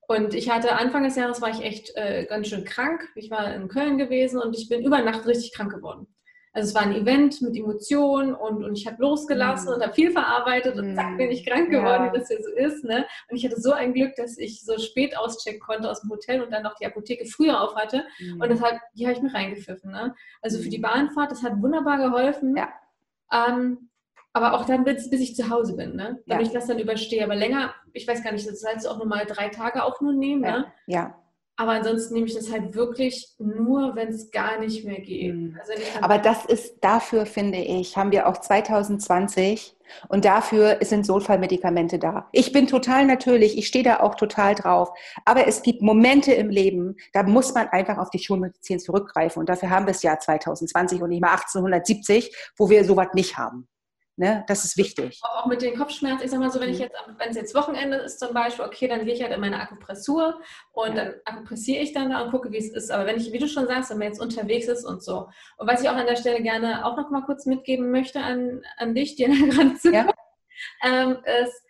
[0.07, 3.09] Und ich hatte Anfang des Jahres war ich echt äh, ganz schön krank.
[3.15, 6.07] Ich war in Köln gewesen und ich bin über Nacht richtig krank geworden.
[6.55, 9.73] Also es war ein Event mit Emotionen und, und ich habe losgelassen mm.
[9.73, 12.13] und habe viel verarbeitet und zack bin ich krank geworden, ja.
[12.13, 12.83] wie das ja so ist.
[12.83, 13.07] Ne?
[13.27, 16.43] Und ich hatte so ein Glück, dass ich so spät auschecken konnte aus dem Hotel
[16.43, 18.03] und dann noch die Apotheke früher auf hatte.
[18.19, 18.39] Mm.
[18.39, 19.89] Und das hat, die habe ich mir reingepfiffen.
[19.89, 20.13] Ne?
[20.43, 20.83] Also für die mm.
[20.83, 22.55] Bahnfahrt, das hat wunderbar geholfen.
[22.55, 22.69] Ja.
[23.31, 23.89] Ähm,
[24.33, 26.21] aber auch dann, bis, bis ich zu Hause bin, ne?
[26.25, 26.47] damit ja.
[26.47, 27.23] ich das dann überstehe.
[27.23, 30.13] Aber länger, ich weiß gar nicht, das sollst du auch nochmal drei Tage auch nur
[30.13, 30.43] nehmen.
[30.43, 30.57] Ja.
[30.57, 30.65] Ne?
[30.87, 31.15] ja.
[31.55, 35.35] Aber ansonsten nehme ich das halt wirklich nur, wenn es gar nicht mehr geht.
[35.35, 35.59] Mhm.
[35.59, 41.99] Also Aber das ist dafür, finde ich, haben wir auch 2020 und dafür sind Notfallmedikamente
[41.99, 42.27] da.
[42.31, 44.89] Ich bin total natürlich, ich stehe da auch total drauf.
[45.25, 49.39] Aber es gibt Momente im Leben, da muss man einfach auf die Schulmedizin zurückgreifen.
[49.39, 53.37] Und dafür haben wir das Jahr 2020 und nicht mal 1870, wo wir sowas nicht
[53.37, 53.67] haben.
[54.15, 54.43] Ne?
[54.47, 55.19] Das ist wichtig.
[55.23, 56.83] Auch mit den Kopfschmerzen, ich sag mal so, wenn ich mhm.
[56.83, 59.59] jetzt, wenn es jetzt Wochenende ist zum Beispiel, okay, dann gehe ich halt in meine
[59.59, 60.39] Akupressur
[60.71, 61.05] und ja.
[61.05, 62.91] dann akupressiere ich dann da und gucke, wie es ist.
[62.91, 65.29] Aber wenn ich, wie du schon sagst, wenn man jetzt unterwegs ist und so.
[65.57, 68.61] Und was ich auch an der Stelle gerne auch noch mal kurz mitgeben möchte an,
[68.77, 70.13] an dich, die gerade zuhört,
[70.83, 71.01] ja.
[71.03, 71.63] ähm, ist,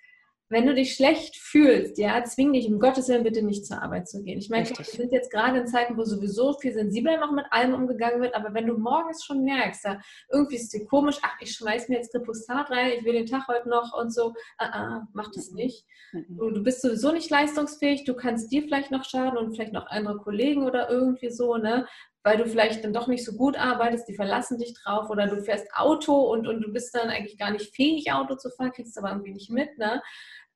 [0.49, 4.07] wenn du dich schlecht fühlst, ja, zwing dich um Gottes Willen bitte nicht zur Arbeit
[4.07, 4.37] zu gehen.
[4.37, 7.73] Ich meine, wir sind jetzt gerade in Zeiten, wo sowieso viel sensibler noch mit allem
[7.73, 9.99] umgegangen wird, aber wenn du morgens schon merkst, da
[10.31, 13.25] irgendwie ist es dir komisch, ach, ich schmeiß mir jetzt Repostat rein, ich will den
[13.25, 15.57] Tag heute noch und so, ah, ah, mach das mhm.
[15.57, 15.85] nicht.
[16.11, 16.37] Mhm.
[16.37, 19.87] Du, du bist sowieso nicht leistungsfähig, du kannst dir vielleicht noch schaden und vielleicht noch
[19.87, 21.87] andere Kollegen oder irgendwie so, ne?
[22.23, 25.41] Weil du vielleicht dann doch nicht so gut arbeitest, die verlassen dich drauf oder du
[25.41, 28.97] fährst Auto und, und du bist dann eigentlich gar nicht fähig, Auto zu fahren, kriegst
[28.97, 29.77] aber irgendwie nicht mit.
[29.77, 30.01] Ne?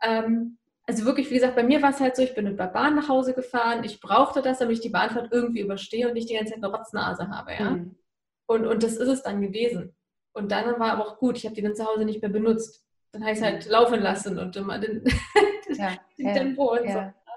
[0.02, 2.68] Ähm, also wirklich, wie gesagt, bei mir war es halt so, ich bin mit der
[2.68, 6.30] Bahn nach Hause gefahren, ich brauchte das, damit ich die Bahnfahrt irgendwie überstehe und nicht
[6.30, 7.54] die ganze Zeit eine Rotznase habe.
[7.54, 7.72] Ja?
[7.72, 7.98] Mhm.
[8.46, 9.94] Und, und das ist es dann gewesen.
[10.32, 12.86] Und dann war aber auch gut, ich habe die dann zu Hause nicht mehr benutzt.
[13.12, 13.72] Dann habe ich es halt mhm.
[13.72, 15.04] laufen lassen und immer den,
[15.70, 16.94] ja, den ja, Tempo und ja.
[16.94, 17.34] so.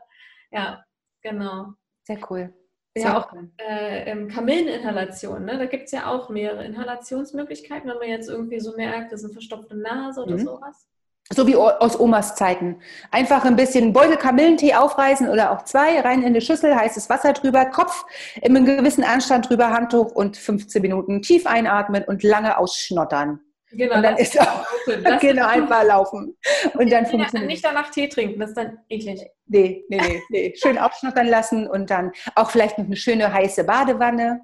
[0.57, 0.85] Ja,
[1.23, 1.73] genau.
[2.05, 2.53] Sehr cool.
[2.97, 5.59] Ja, auch äh, ähm, Kamilleninhalation, ne?
[5.59, 9.27] da gibt es ja auch mehrere Inhalationsmöglichkeiten, wenn man jetzt irgendwie so merkt, das ist
[9.27, 10.45] eine verstopfte Nase oder mhm.
[10.45, 10.89] sowas.
[11.33, 12.81] So wie aus Omas Zeiten.
[13.13, 17.33] Einfach ein bisschen Beutel Kamillentee aufreißen oder auch zwei, rein in eine Schüssel, heißes Wasser
[17.33, 18.05] drüber, Kopf
[18.43, 23.39] in einem gewissen Anstand drüber, Handtuch und 15 Minuten tief einatmen und lange ausschnottern.
[23.73, 24.67] Genau, und dann ist auch
[25.21, 26.37] genau einfach laufen.
[26.75, 27.49] Und dann funktioniert.
[27.49, 29.25] Nicht danach Tee trinken, das ist dann eklig.
[29.47, 30.55] Nee, nee, nee, nee.
[30.57, 34.41] Schön aufschnottern lassen und dann auch vielleicht noch eine schöne heiße Badewanne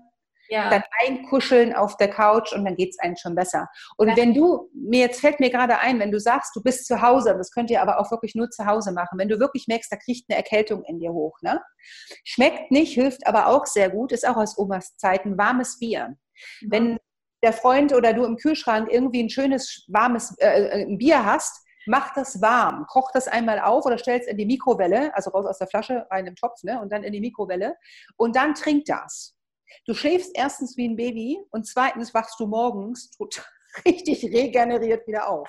[0.49, 0.71] ja.
[0.71, 3.69] dann einkuscheln auf der Couch und dann geht es einem schon besser.
[3.97, 4.17] Und ja.
[4.17, 7.35] wenn du, mir jetzt fällt mir gerade ein, wenn du sagst, du bist zu Hause,
[7.37, 9.97] das könnt ihr aber auch wirklich nur zu Hause machen, wenn du wirklich merkst, da
[9.97, 11.61] kriegt eine Erkältung in dir hoch, ne?
[12.25, 16.17] Schmeckt nicht, hilft aber auch sehr gut, ist auch aus Omas Zeiten, warmes Bier.
[16.61, 16.71] Mhm.
[16.71, 16.99] Wenn
[17.42, 22.12] der Freund oder du im Kühlschrank irgendwie ein schönes, warmes äh, äh Bier hast, mach
[22.14, 25.59] das warm, koch das einmal auf oder stell es in die Mikrowelle, also raus aus
[25.59, 27.77] der Flasche, rein im Topf, ne, und dann in die Mikrowelle
[28.16, 29.37] und dann trink das.
[29.87, 33.44] Du schläfst erstens wie ein Baby und zweitens wachst du morgens total
[33.85, 35.49] richtig regeneriert wieder auf.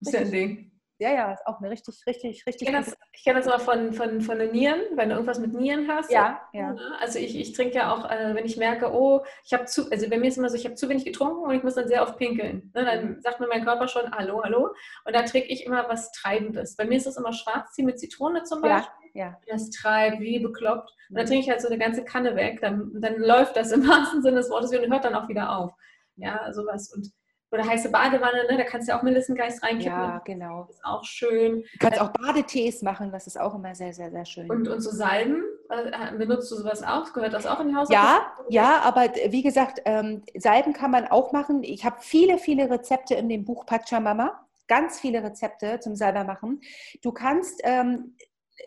[0.00, 0.77] Das ist ja ein Ding.
[1.00, 2.62] Ja, ja, ist auch eine richtig, richtig, richtig.
[2.62, 5.38] Ich kenne das, ich kenn das aber von, von, von den Nieren, wenn du irgendwas
[5.38, 6.10] mit Nieren hast.
[6.10, 6.74] Ja, ja.
[7.00, 10.10] Also ich, ich trinke ja auch, äh, wenn ich merke, oh, ich habe zu, also
[10.10, 12.02] bei mir ist immer so, ich habe zu wenig getrunken und ich muss dann sehr
[12.02, 12.72] oft pinkeln.
[12.74, 12.84] Ne?
[12.84, 13.20] Dann mhm.
[13.20, 14.70] sagt mir mein Körper schon, hallo, hallo.
[15.04, 16.74] Und dann trinke ich immer was Treibendes.
[16.74, 19.10] Bei mir ist das immer Schwarztee mit Zitrone zum Beispiel.
[19.14, 19.36] Ja, ja.
[19.46, 20.90] Das treibt wie bekloppt.
[21.10, 21.28] Und dann mhm.
[21.28, 22.58] trinke ich halt so eine ganze Kanne weg.
[22.60, 25.72] Dann, dann läuft das im wahrsten Sinne des Wortes und hört dann auch wieder auf.
[26.16, 26.92] Ja, sowas.
[26.92, 27.12] Und
[27.50, 28.58] oder heiße Badewanne, ne?
[28.58, 29.92] da kannst du ja auch Melissengeist reinkippen.
[29.92, 30.64] Ja, genau.
[30.64, 31.62] Das ist auch schön.
[31.62, 34.50] Du kannst auch Badetees machen, das ist auch immer sehr, sehr, sehr schön.
[34.50, 37.12] Und, und so Salben, äh, benutzt du sowas auch?
[37.12, 37.88] Gehört das auch in die Haus?
[37.90, 41.62] Ja, ja, aber wie gesagt, ähm, Salben kann man auch machen.
[41.62, 44.46] Ich habe viele, viele Rezepte in dem Buch Pachamama.
[44.66, 46.60] Ganz viele Rezepte zum selber machen.
[47.02, 48.16] Du kannst, ähm,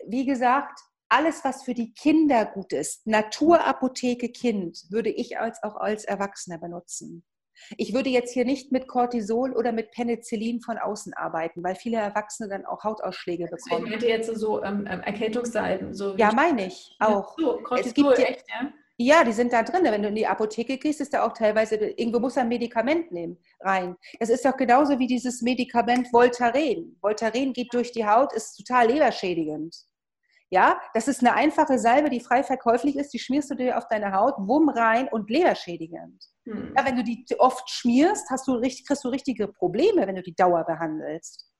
[0.06, 5.76] wie gesagt, alles, was für die Kinder gut ist, Naturapotheke Kind, würde ich als auch
[5.76, 7.22] als Erwachsener benutzen.
[7.76, 11.98] Ich würde jetzt hier nicht mit Cortisol oder mit Penicillin von außen arbeiten, weil viele
[11.98, 13.86] Erwachsene dann auch Hautausschläge bekommen.
[13.86, 15.94] Ich hätte jetzt so ähm, ähm Erkältungssalben.
[15.94, 17.36] So ja, meine ich auch.
[17.38, 18.72] So, Cortisol, ja, echt, ja?
[18.98, 19.84] Ja, die sind da drin.
[19.84, 23.38] Wenn du in die Apotheke gehst, ist da auch teilweise, irgendwo muss ein Medikament nehmen,
[23.60, 23.96] rein.
[24.20, 26.96] Das ist doch genauso wie dieses Medikament Voltaren.
[27.00, 29.74] Voltaren geht durch die Haut, ist total leberschädigend.
[30.52, 33.88] Ja, das ist eine einfache Salbe, die frei verkäuflich ist, die schmierst du dir auf
[33.88, 36.22] deine Haut, wumm rein und leberschädigend.
[36.44, 36.74] Hm.
[36.76, 40.34] Ja, wenn du die oft schmierst, hast du, kriegst du richtige Probleme, wenn du die
[40.34, 41.50] Dauer behandelst.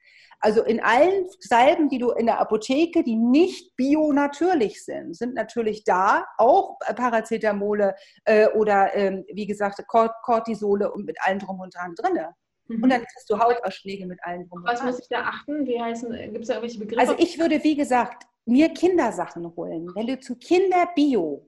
[0.40, 5.84] Also in allen Salben, die du in der Apotheke, die nicht bio-natürlich sind, sind natürlich
[5.84, 7.94] da auch Paracetamole
[8.26, 12.26] äh, oder ähm, wie gesagt Cortisole und mit allem drum und dran drin.
[12.68, 12.82] Mhm.
[12.82, 14.62] Und dann kriegst du Hautausschläge mit allen drum.
[14.64, 15.64] Was muss ich da achten?
[15.64, 17.00] Wie heißen, gibt es da irgendwelche Begriffe?
[17.00, 19.88] Also ich würde, wie gesagt, mir Kindersachen holen.
[19.94, 21.46] Wenn du zu Kinderbio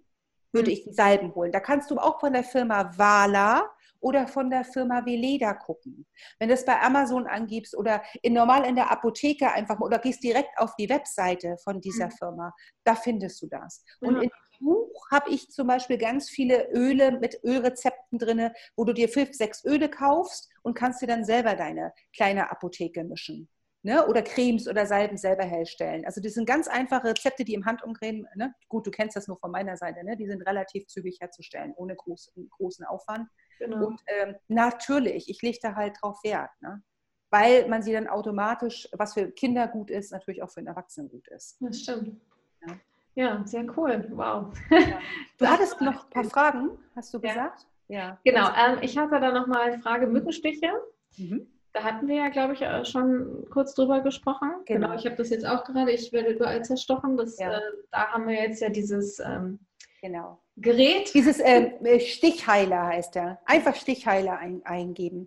[0.54, 1.52] würde ich die Salben holen.
[1.52, 3.68] Da kannst du auch von der Firma Wala
[4.00, 6.06] oder von der Firma Veleda gucken.
[6.38, 10.22] Wenn du es bei Amazon angibst oder in, normal in der Apotheke einfach oder gehst
[10.22, 12.12] direkt auf die Webseite von dieser mhm.
[12.12, 12.54] Firma,
[12.84, 13.84] da findest du das.
[14.00, 14.30] Und in dem
[14.60, 19.32] Buch habe ich zum Beispiel ganz viele Öle mit Ölrezepten drin, wo du dir fünf,
[19.32, 23.48] sechs Öle kaufst und kannst dir dann selber deine kleine Apotheke mischen
[23.84, 24.06] ne?
[24.06, 26.04] oder Cremes oder Salben selber herstellen.
[26.04, 28.54] Also das sind ganz einfache Rezepte, die im Handumdrehen, ne?
[28.68, 30.16] gut, du kennst das nur von meiner Seite, ne?
[30.16, 33.28] die sind relativ zügig herzustellen, ohne groß, großen Aufwand.
[33.58, 33.86] Genau.
[33.86, 36.82] Und ähm, natürlich, ich lege da halt drauf Wert, ne?
[37.30, 41.10] weil man sie dann automatisch, was für Kinder gut ist, natürlich auch für einen Erwachsenen
[41.10, 41.58] gut ist.
[41.60, 42.20] Das stimmt.
[42.66, 42.76] Ja,
[43.14, 44.08] ja sehr cool.
[44.10, 44.56] Wow.
[44.70, 44.98] Ja.
[45.38, 47.66] Du hattest noch ein paar Fragen, hast du gesagt?
[47.88, 47.98] Ja.
[47.98, 48.20] ja.
[48.24, 50.72] Genau, ähm, ich hatte da nochmal Frage Mückenstiche.
[51.18, 51.48] Mhm.
[51.74, 54.48] Da hatten wir ja, glaube ich, äh, schon kurz drüber gesprochen.
[54.64, 55.90] Genau, genau ich habe das jetzt auch gerade.
[55.90, 57.16] Ich werde überall zerstochen.
[57.16, 57.58] Das, ja.
[57.58, 57.60] äh,
[57.90, 59.58] da haben wir jetzt ja dieses ähm,
[60.00, 60.38] genau.
[60.56, 61.12] Gerät.
[61.14, 63.40] Dieses äh, Stichheiler heißt er.
[63.44, 65.26] Einfach Stichheiler ein, eingeben.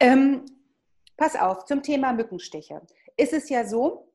[0.00, 0.44] Ähm,
[1.16, 2.82] pass auf, zum Thema Mückenstiche.
[3.16, 4.12] Ist es ja so,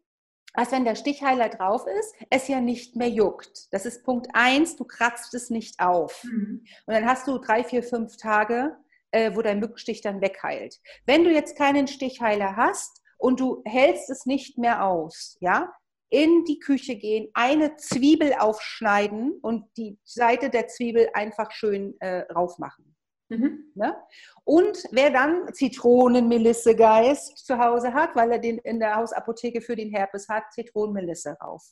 [0.54, 3.72] als wenn der Stichheiler drauf ist, es ja nicht mehr juckt.
[3.72, 6.26] Das ist Punkt eins, du kratzt es nicht auf.
[6.26, 6.66] Mhm.
[6.86, 8.76] Und dann hast du drei, vier, fünf Tage
[9.12, 10.80] äh, wo dein Mückenstich dann wegheilt.
[11.06, 15.74] Wenn du jetzt keinen Stichheiler hast und du hältst es nicht mehr aus, ja,
[16.10, 22.22] in die Küche gehen, eine Zwiebel aufschneiden und die Seite der Zwiebel einfach schön äh,
[22.34, 22.96] raufmachen.
[23.30, 23.72] Mhm.
[23.76, 23.96] Ne?
[24.44, 29.92] Und wer dann Zitronenmelissegeist zu Hause hat, weil er den in der Hausapotheke für den
[29.92, 31.64] Herpes hat, Zitronenmelisse rauf.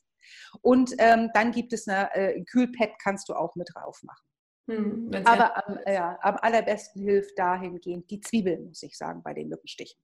[0.61, 4.26] Und ähm, dann gibt es eine äh, Kühlpad, kannst du auch mit drauf machen.
[4.67, 9.47] Hm, Aber am, ja, am, allerbesten hilft dahingehend die Zwiebel, muss ich sagen, bei den
[9.47, 9.97] Mückenstichen.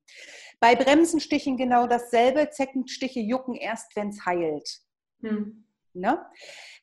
[0.60, 2.49] Bei Bremsenstichen genau dasselbe.
[2.49, 4.80] Zeckenstiche jucken erst, wenn es heilt.
[5.21, 5.65] Hm.
[5.93, 6.26] Ne?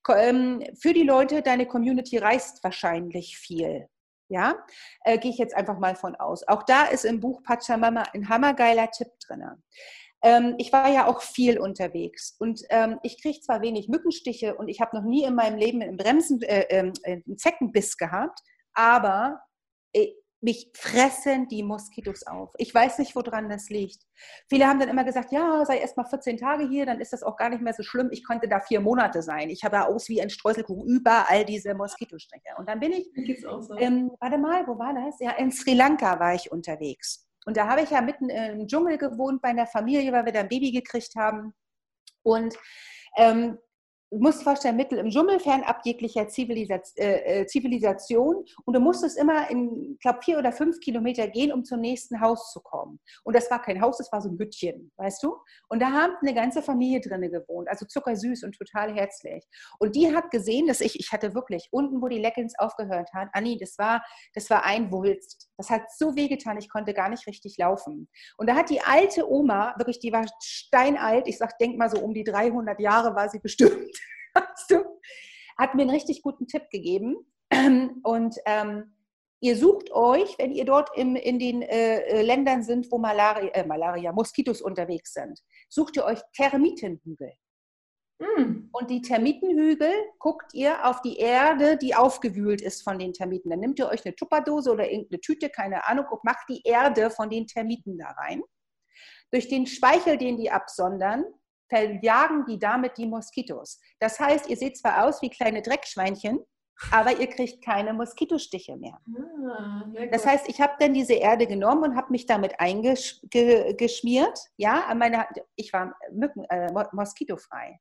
[0.09, 3.89] Ähm, für die Leute, deine Community reist wahrscheinlich viel.
[4.29, 4.55] Ja,
[5.05, 6.47] äh, gehe ich jetzt einfach mal von aus.
[6.47, 9.43] Auch da ist im Buch Pachamama ein hammergeiler Tipp drin.
[10.23, 14.69] Ähm, ich war ja auch viel unterwegs und ähm, ich kriege zwar wenig Mückenstiche und
[14.69, 18.39] ich habe noch nie in meinem Leben einen Bremsen, äh, äh, einen Zeckenbiss gehabt,
[18.75, 19.41] aber
[19.95, 20.09] äh,
[20.43, 22.51] mich fressen die Moskitos auf.
[22.57, 24.03] Ich weiß nicht, woran das liegt.
[24.49, 27.23] Viele haben dann immer gesagt, ja, sei erst mal 14 Tage hier, dann ist das
[27.23, 28.09] auch gar nicht mehr so schlimm.
[28.11, 29.51] Ich konnte da vier Monate sein.
[29.51, 32.55] Ich habe aus wie ein Streuselkuchen, überall diese Moskitostriche.
[32.57, 33.11] Und dann bin ich,
[33.43, 33.77] so.
[33.77, 35.21] ähm, warte mal, wo war das?
[35.21, 37.30] Ja, in Sri Lanka war ich unterwegs.
[37.47, 40.41] Und da habe ich ja mitten im Dschungel gewohnt bei einer Familie, weil wir da
[40.41, 41.55] ein Baby gekriegt haben.
[42.23, 42.55] Und
[43.17, 43.59] ähm,
[44.11, 48.45] du musst vorstellen, Mittel im Dschungel, fernab jeglicher Zivilisation, äh, äh, Zivilisation.
[48.65, 52.53] Und du musstest immer in, glaube, vier oder fünf Kilometer gehen, um zum nächsten Haus
[52.53, 52.99] zu kommen.
[53.25, 55.37] Und das war kein Haus, das war so ein Hüttchen, weißt du?
[55.69, 59.45] Und da haben eine ganze Familie drinne gewohnt, also zuckersüß und total herzlich.
[59.79, 63.29] Und die hat gesehen, dass ich, ich hatte wirklich unten, wo die Leggings aufgehört hat,
[63.33, 65.49] Anni, das war, das war ein Wulst.
[65.57, 68.09] Das hat so wehgetan, ich konnte gar nicht richtig laufen.
[68.39, 72.01] Und da hat die alte Oma, wirklich, die war steinalt, ich sag, denk mal so
[72.01, 74.00] um die 300 Jahre war sie bestimmt
[75.59, 77.17] hat mir einen richtig guten Tipp gegeben.
[78.03, 78.95] Und ähm,
[79.41, 83.51] ihr sucht euch, wenn ihr dort im, in den äh, äh, Ländern sind, wo Malaria,
[83.51, 87.33] äh, Malaria, Moskitos unterwegs sind, sucht ihr euch Termitenhügel.
[88.19, 88.69] Mm.
[88.73, 93.51] Und die Termitenhügel guckt ihr auf die Erde, die aufgewühlt ist von den Termiten.
[93.51, 97.11] Dann nehmt ihr euch eine Tupperdose oder irgendeine Tüte, keine Ahnung, und macht die Erde
[97.11, 98.43] von den Termiten da rein.
[99.31, 101.25] Durch den Speichel, den die absondern,
[101.71, 103.81] verjagen die damit die Moskitos.
[103.99, 106.41] Das heißt, ihr seht zwar aus wie kleine Dreckschweinchen,
[106.91, 108.99] aber ihr kriegt keine Moskitostiche mehr.
[109.57, 114.39] Ah, das heißt, ich habe dann diese Erde genommen und habe mich damit eingeschmiert.
[114.57, 117.79] Ja, an meine, ich war Mücken, äh, moskitofrei.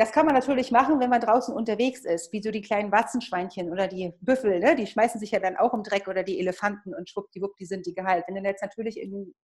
[0.00, 3.70] Das kann man natürlich machen, wenn man draußen unterwegs ist, wie so die kleinen Watzenschweinchen
[3.70, 4.76] oder die Büffel, ne?
[4.76, 7.84] die schmeißen sich ja dann auch im Dreck oder die Elefanten und schwuppdiwupp, die sind
[7.84, 8.24] die geheilt.
[8.28, 9.34] Wenn du jetzt natürlich in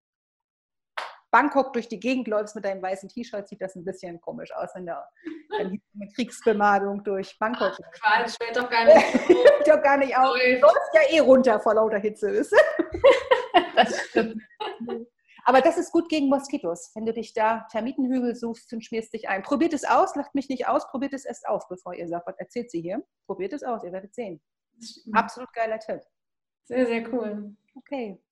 [1.35, 4.69] Bangkok durch die Gegend läufst mit deinem weißen T-Shirt, sieht das ein bisschen komisch aus,
[4.73, 5.05] wenn da
[5.59, 5.81] eine
[6.15, 8.01] Kriegsbemalung durch Bangkok läuft.
[8.01, 9.63] Quatsch, fällt doch gar nicht auf.
[9.65, 10.33] doch gar nicht auf.
[10.33, 12.31] Du läufst ja eh runter vor lauter Hitze.
[13.75, 14.41] das stimmt.
[15.43, 16.91] Aber das ist gut gegen Moskitos.
[16.95, 19.43] Wenn du dich da Termitenhügel suchst und schmierst dich ein.
[19.43, 22.37] Probiert es aus, lacht mich nicht aus, probiert es erst auf, bevor ihr sagt, was
[22.37, 23.03] erzählt sie hier.
[23.25, 24.41] Probiert es aus, ihr werdet sehen.
[25.11, 25.99] Absolut geiler Tipp.
[26.63, 27.57] Sehr, sehr cool.
[27.75, 28.23] Okay.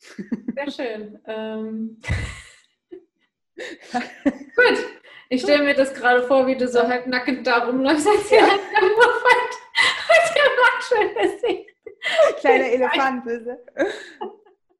[0.55, 1.19] Sehr schön.
[1.27, 1.99] Ähm.
[4.23, 4.85] Gut,
[5.29, 8.41] ich stelle mir das gerade vor, wie du so halb nackend da rumläufst, als ja.
[8.41, 8.93] mit dem
[10.81, 11.09] schön
[12.39, 13.23] Kleiner Elefant,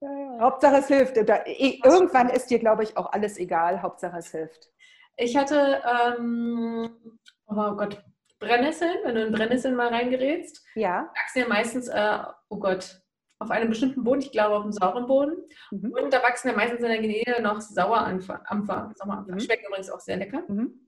[0.02, 1.16] ja, Hauptsache es hilft.
[1.16, 3.82] Irgendwann ist dir, glaube ich, auch alles egal.
[3.82, 4.70] Hauptsache es hilft.
[5.16, 5.82] Ich hatte,
[6.18, 8.04] ähm, oh Gott,
[8.40, 10.66] Brennnesseln, wenn du in Brennnesseln mal reingerätst.
[10.76, 11.12] Ja.
[11.16, 12.20] Wachsen ja meistens, äh,
[12.50, 13.02] oh Gott,
[13.44, 15.36] auf einem bestimmten Boden, ich glaube auf einem sauren Boden.
[15.72, 15.92] Mhm.
[15.92, 18.44] Und da wachsen ja meistens in der Nähe noch Sauerampfer.
[18.50, 19.40] Mhm.
[19.40, 20.44] Schmecken übrigens auch sehr lecker.
[20.48, 20.80] Mhm.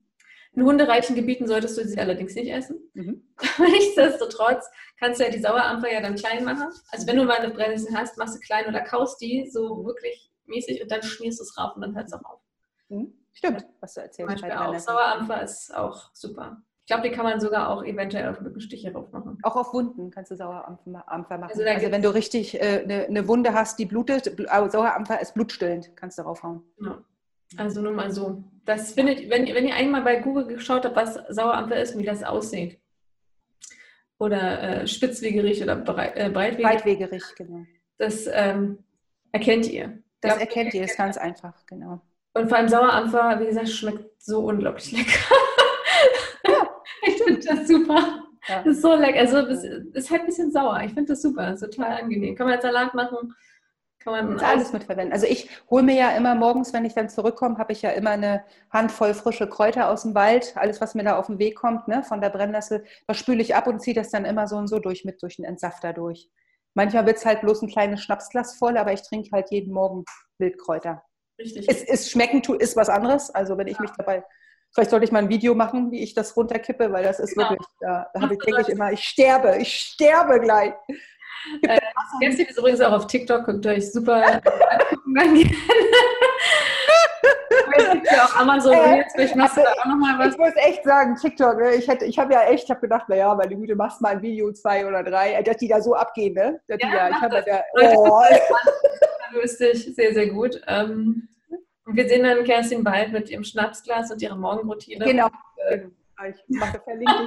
[0.54, 2.80] In hundereichen Gebieten solltest du sie allerdings nicht essen.
[2.94, 3.28] Mhm.
[3.60, 4.66] Nichtsdestotrotz
[4.98, 6.70] kannst du ja die Sauerampfer ja dann klein machen.
[6.92, 10.32] Also wenn du mal eine Brennnessel hast, machst du klein oder kaust die so wirklich
[10.46, 12.40] mäßig und dann schmierst du es rauf und dann hört es auch auf.
[12.88, 13.14] Mhm.
[13.34, 14.32] Stimmt, was du erzählst.
[14.40, 14.80] Zum Beispiel auch.
[14.80, 16.62] Sauerampfer ist auch super.
[16.86, 19.40] Ich glaube, die kann man sogar auch eventuell auf Mückenstiche drauf machen.
[19.42, 21.50] Auch auf Wunden kannst du Sauerampfer machen.
[21.50, 25.96] Also, also wenn du richtig äh, eine, eine, Wunde hast, die blutet, Sauerampfer ist blutstillend,
[25.96, 26.62] kannst du draufhauen.
[26.80, 27.04] Ja.
[27.58, 28.44] Also nur mal so.
[28.66, 32.06] Das findet, wenn, wenn ihr einmal bei Google geschaut habt, was Sauerampfer ist und wie
[32.06, 32.80] das aussieht.
[34.20, 36.84] Oder äh, spitzwegerig oder breit, äh, breitwegerig.
[36.84, 37.66] Breitwegerig, genau.
[37.98, 38.78] Das ähm,
[39.32, 40.04] erkennt ihr.
[40.22, 42.00] Das ja, erkennt ihr, ist ganz einfach, genau.
[42.36, 45.36] Und vor allem Sauerampfer, wie gesagt, schmeckt so unglaublich lecker.
[47.46, 48.24] Ich das super.
[48.48, 48.64] Ja.
[48.64, 49.20] Das ist so lecker.
[49.20, 50.82] Also das ist halt ein bisschen sauer.
[50.86, 51.50] Ich finde das super.
[51.50, 52.36] Das ist total angenehm.
[52.36, 53.34] Kann man jetzt Salat machen.
[54.00, 55.14] Kann man alles mit verwenden.
[55.14, 58.12] Also ich hole mir ja immer morgens, wenn ich dann zurückkomme, habe ich ja immer
[58.12, 60.56] eine Handvoll frische Kräuter aus dem Wald.
[60.58, 63.56] Alles, was mir da auf den Weg kommt, ne, von der Brennnessel, das spüle ich
[63.56, 66.30] ab und ziehe das dann immer so und so durch mit durch den Entsafter durch.
[66.76, 70.04] Manchmal wird es halt bloß ein kleines Schnapsglas voll, aber ich trinke halt jeden Morgen
[70.38, 71.04] Wildkräuter.
[71.40, 71.68] Richtig.
[71.68, 73.32] Es, es schmecken ist was anderes.
[73.32, 73.82] Also wenn ich ja.
[73.82, 74.24] mich dabei
[74.76, 77.52] Vielleicht sollte ich mal ein Video machen, wie ich das runterkippe, weil das ist genau.
[77.52, 80.74] wirklich, da, da habe ich täglich immer, ich sterbe, ich sterbe gleich.
[81.62, 81.80] Äh,
[82.28, 84.22] ist übrigens auch auf TikTok, guckt euch super
[87.78, 90.34] Es gibt ja auch Amazon äh, jetzt, vielleicht machst also, du da auch nochmal was.
[90.34, 91.76] Ich muss echt sagen, TikTok, ne?
[91.76, 94.52] ich, ich habe ja echt, ich habe gedacht, naja, meine Güte, machst mal ein Video,
[94.52, 96.60] zwei oder drei, äh, dass die da so abgehen, ne?
[96.68, 97.64] Dass ja, die da, ich habe ja,
[97.96, 98.22] oh.
[99.32, 100.62] lustig, sehr, sehr gut.
[100.68, 101.28] Ähm,
[101.86, 105.06] und wir sehen dann Kerstin bald mit ihrem Schnapsglas und ihrer Morgenroutine.
[105.06, 105.30] Genau.
[105.70, 105.88] Äh,
[106.30, 107.26] ich mache verlinke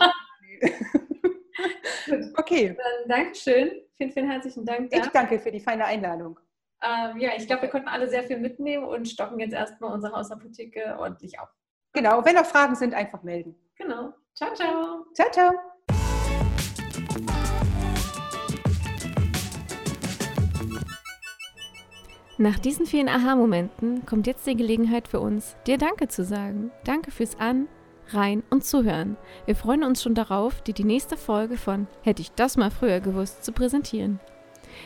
[2.36, 2.76] Okay.
[2.76, 3.82] Dann Dankeschön.
[3.96, 4.92] Vielen, vielen herzlichen Dank.
[4.92, 6.38] Ich danke für die feine Einladung.
[6.82, 10.14] Ähm, ja, ich glaube, wir konnten alle sehr viel mitnehmen und stocken jetzt erstmal unsere
[10.14, 11.48] Hausapotheke ordentlich auf.
[11.92, 13.56] Genau, wenn noch Fragen sind, einfach melden.
[13.76, 14.14] Genau.
[14.34, 15.04] Ciao, ciao.
[15.14, 15.67] Ciao, ciao.
[22.40, 26.70] Nach diesen vielen Aha-Momenten kommt jetzt die Gelegenheit für uns, dir Danke zu sagen.
[26.84, 27.66] Danke fürs An,
[28.10, 29.16] Rein und Zuhören.
[29.46, 33.00] Wir freuen uns schon darauf, dir die nächste Folge von Hätte ich das mal früher
[33.00, 34.20] gewusst zu präsentieren.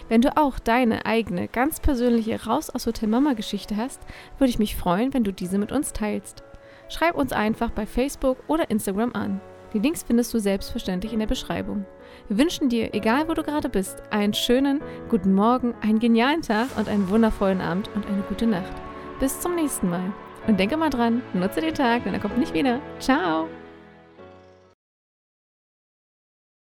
[0.08, 4.00] Wenn du auch deine eigene, ganz persönliche Raus aus Hotel Mama Geschichte hast,
[4.38, 6.42] würde ich mich freuen, wenn du diese mit uns teilst.
[6.88, 9.42] schreib uns einfach bei Facebook oder Instagram an.
[9.74, 11.84] Die Links findest du selbstverständlich in der Beschreibung.
[12.28, 16.68] Wir wünschen dir, egal wo du gerade bist, einen schönen guten Morgen, einen genialen Tag
[16.76, 18.72] und einen wundervollen Abend und eine gute Nacht.
[19.20, 20.12] Bis zum nächsten Mal.
[20.46, 22.80] Und denke mal dran, nutze den Tag, denn er kommt nicht wieder.
[22.98, 23.48] Ciao!